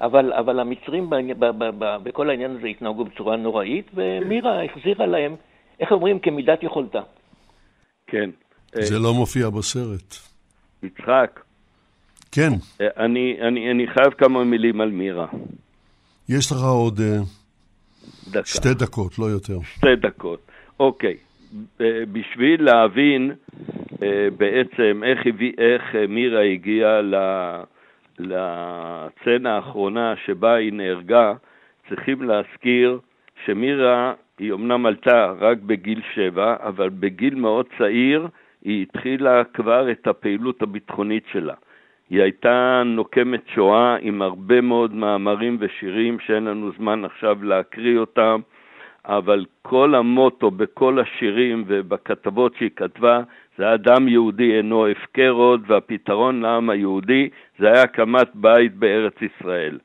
[0.00, 5.06] אבל, אבל המצרים ב, ב, ב, ב, בכל העניין הזה התנהגו בצורה נוראית, ומירה החזירה
[5.06, 5.36] להם,
[5.80, 7.00] איך אומרים, כמידת יכולתה.
[8.06, 8.30] כן.
[8.72, 10.16] זה לא מופיע בסרט.
[10.82, 11.40] יצחק.
[12.32, 12.50] כן.
[12.80, 15.26] אני, אני, אני חייב כמה מילים על מירה.
[16.28, 17.18] יש לך עוד אה,
[18.28, 18.46] דקה.
[18.46, 19.58] שתי דקות, לא יותר.
[19.62, 20.40] שתי דקות.
[20.80, 21.16] אוקיי.
[22.12, 23.32] בשביל להבין
[24.02, 27.00] אה, בעצם איך, הביא, איך מירה הגיעה
[28.18, 31.34] לסצנה האחרונה שבה היא נהרגה,
[31.88, 32.98] צריכים להזכיר
[33.44, 38.28] שמירה היא אמנם עלתה רק בגיל שבע, אבל בגיל מאוד צעיר
[38.64, 41.54] היא התחילה כבר את הפעילות הביטחונית שלה.
[42.10, 48.40] היא הייתה נוקמת שואה עם הרבה מאוד מאמרים ושירים שאין לנו זמן עכשיו להקריא אותם,
[49.06, 53.20] אבל כל המוטו בכל השירים ובכתבות שהיא כתבה
[53.58, 57.28] זה אדם יהודי אינו הפקר עוד, והפתרון לעם היהודי
[57.58, 59.78] זה היה הקמת בית בארץ ישראל.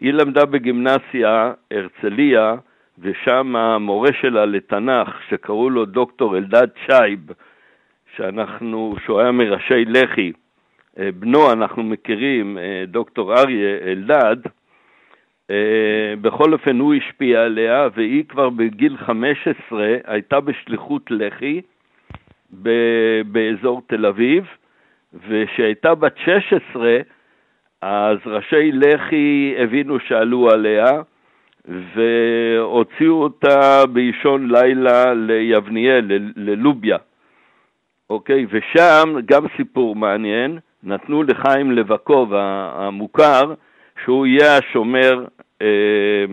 [0.00, 2.54] היא למדה בגימנסיה הרצליה,
[2.98, 7.20] ושם המורה שלה לתנ"ך, שקראו לו דוקטור אלדד שייב,
[8.16, 10.32] שאנחנו, שהוא היה מראשי לח"י,
[10.98, 14.36] אה, בנו אנחנו מכירים, אה, דוקטור אריה אלדד,
[16.20, 21.60] בכל אופן הוא השפיע עליה, והיא כבר בגיל 15 הייתה בשליחות לח"י
[23.24, 24.44] באזור תל אביב,
[25.28, 26.98] וכשהייתה בת 16,
[27.82, 30.86] אז ראשי לח"י הבינו שעלו עליה,
[31.64, 36.04] והוציאו אותה באישון לילה ליבניאל,
[36.36, 36.96] ללוביה.
[38.10, 38.46] אוקיי?
[38.50, 43.54] ושם גם סיפור מעניין, נתנו לחיים לבקוב המוכר,
[44.04, 45.24] שהוא יהיה השומר,
[45.62, 46.24] אה,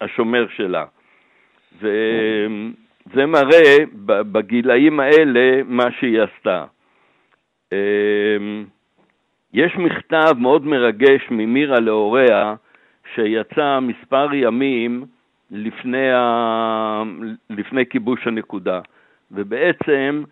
[0.00, 0.84] השומר שלה.
[1.78, 6.64] וזה מראה בגילאים האלה מה שהיא עשתה.
[7.72, 7.78] אה,
[9.54, 12.54] יש מכתב מאוד מרגש ממירה להוריה,
[13.14, 15.04] שיצא מספר ימים
[15.50, 17.02] לפני, ה...
[17.50, 18.80] לפני כיבוש הנקודה,
[19.32, 20.22] ובעצם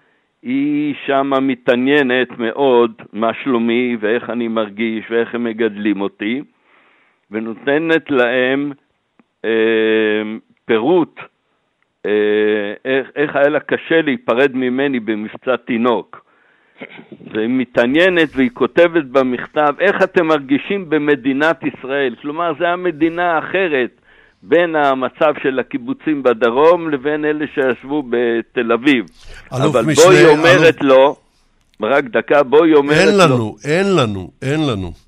[0.43, 6.43] היא שמה מתעניינת מאוד מה שלומי ואיך אני מרגיש ואיך הם מגדלים אותי,
[7.31, 8.73] ונותנת להם
[9.45, 9.51] אה,
[10.65, 11.21] פירוט
[12.07, 12.11] אה,
[12.85, 16.29] איך, איך היה לה קשה להיפרד ממני במבצע תינוק.
[17.33, 22.15] והיא מתעניינת והיא כותבת במכתב איך אתם מרגישים במדינת ישראל.
[22.23, 23.91] כלומר, זו המדינה האחרת
[24.43, 29.05] בין המצב של הקיבוצים בדרום לבין אלה שישבו בתל אביב.
[29.53, 30.83] אבל משנה, היא אומרת אלוף...
[30.83, 31.17] לו,
[31.83, 33.57] רק דקה, בו היא אומרת אין לנו, לו...
[33.65, 35.08] אין לנו, אין לנו.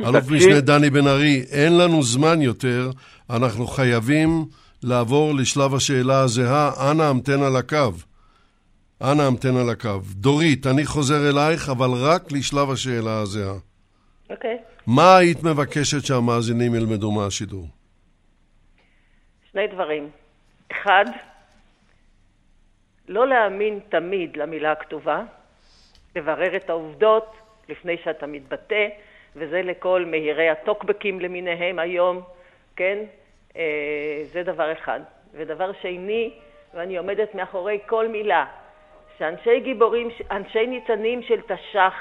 [0.00, 2.90] אלוף משנה דני בן ארי, אין לנו זמן יותר,
[3.30, 4.44] אנחנו חייבים
[4.82, 7.92] לעבור לשלב השאלה הזהה, אנא המתן על הקו.
[9.02, 10.00] אנא המתן על הקו.
[10.12, 13.54] דורית, אני חוזר אלייך, אבל רק לשלב השאלה הזהה.
[14.30, 14.58] אוקיי.
[14.60, 14.70] Okay.
[14.86, 17.66] מה היית מבקשת שהמאזינים ילמדו מהשידור?
[19.52, 20.10] שני דברים.
[20.72, 21.04] אחד,
[23.08, 25.22] לא להאמין תמיד למילה הכתובה,
[26.16, 27.36] לברר את העובדות
[27.68, 28.88] לפני שאתה מתבטא,
[29.36, 32.22] וזה לכל מהירי הטוקבקים למיניהם היום,
[32.76, 32.98] כן?
[33.56, 35.00] אה, זה דבר אחד.
[35.32, 36.30] ודבר שני,
[36.74, 38.46] ואני עומדת מאחורי כל מילה,
[39.18, 41.94] שאנשי גיבורים, אנשי ניצנים של תש"ח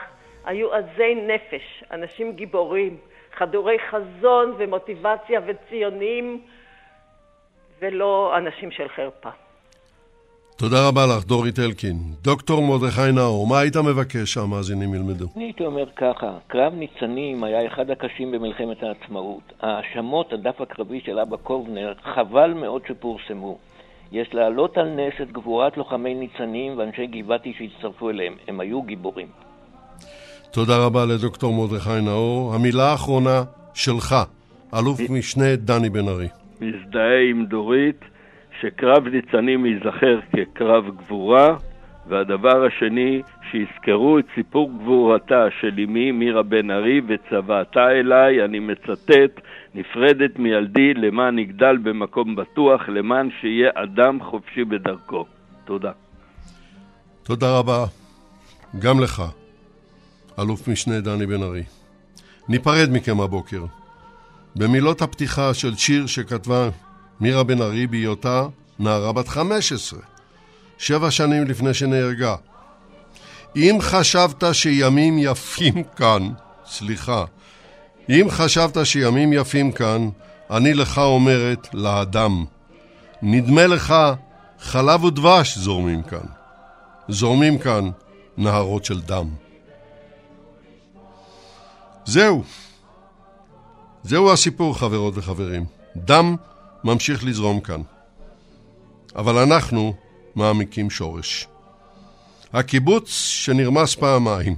[0.46, 2.98] היו עזי נפש, אנשים גיבורים,
[3.34, 6.42] חדורי חזון ומוטיבציה וציונים,
[7.80, 9.30] ולא אנשים של חרפה.
[10.60, 11.98] תודה רבה לך, דורית אלקין.
[12.24, 15.26] דוקטור מרדכי נאור, מה היית מבקש שהמאזינים ילמדו?
[15.36, 19.54] אני הייתי אומר ככה, קרב ניצנים היה אחד הקשים במלחמת העצמאות.
[19.62, 23.58] ההאשמות, הדף הקרבי של אבא קובנר, חבל מאוד שפורסמו.
[24.12, 28.34] יש להעלות על נס את גבורת לוחמי ניצנים ואנשי גבעתי שהצטרפו אליהם.
[28.48, 29.28] הם היו גיבורים.
[30.52, 32.54] תודה רבה לדוקטור מרדכי נאור.
[32.56, 33.44] המילה האחרונה
[33.74, 34.16] שלך,
[34.74, 36.28] אלוף משנה דני בן ארי.
[36.62, 38.00] מזדהה עם דורית
[38.62, 41.56] שקרב ניצנים ייזכר כקרב גבורה,
[42.08, 49.42] והדבר השני, שיזכרו את סיפור גבורתה של אמי מירה בן ארי וצוואתה אליי, אני מצטט,
[49.76, 55.26] נפרדת מילדי למען יגדל במקום בטוח, למען שיהיה אדם חופשי בדרכו.
[55.66, 55.92] תודה.
[57.24, 57.86] תודה רבה.
[58.80, 59.24] גם לך,
[60.40, 61.64] אלוף משנה דני בן ארי.
[62.50, 63.66] ניפרד מכם הבוקר.
[64.56, 66.70] במילות הפתיחה של שיר שכתבה
[67.22, 68.48] מירה בן ארי בהיותה
[68.80, 70.00] נערה בת 15,
[70.78, 72.36] שבע שנים לפני שנהרגה.
[73.56, 76.30] אם חשבת שימים יפים כאן,
[76.66, 77.26] סליחה,
[78.10, 80.10] אם חשבת שימים יפים כאן,
[80.52, 82.46] אני לך אומרת, לאדם.
[83.22, 83.96] נדמה לך,
[84.60, 86.26] חלב ודבש זורמים כאן.
[87.10, 87.90] זורמים כאן
[88.38, 89.30] נהרות של דם.
[92.06, 92.44] זהו.
[94.04, 95.66] זהו הסיפור, חברות וחברים.
[95.96, 96.36] דם
[96.84, 97.82] ממשיך לזרום כאן.
[99.16, 99.94] אבל אנחנו
[100.36, 101.48] מעמיקים שורש.
[102.54, 104.56] הקיבוץ שנרמס פעמיים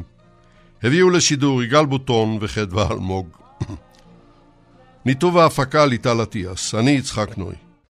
[0.84, 3.28] הביאו לשידור יגאל בוטון וחדווה אלמוג.
[5.05, 7.55] ניתוב ההפקה ליטל אטיאס, אני יצחק נוי.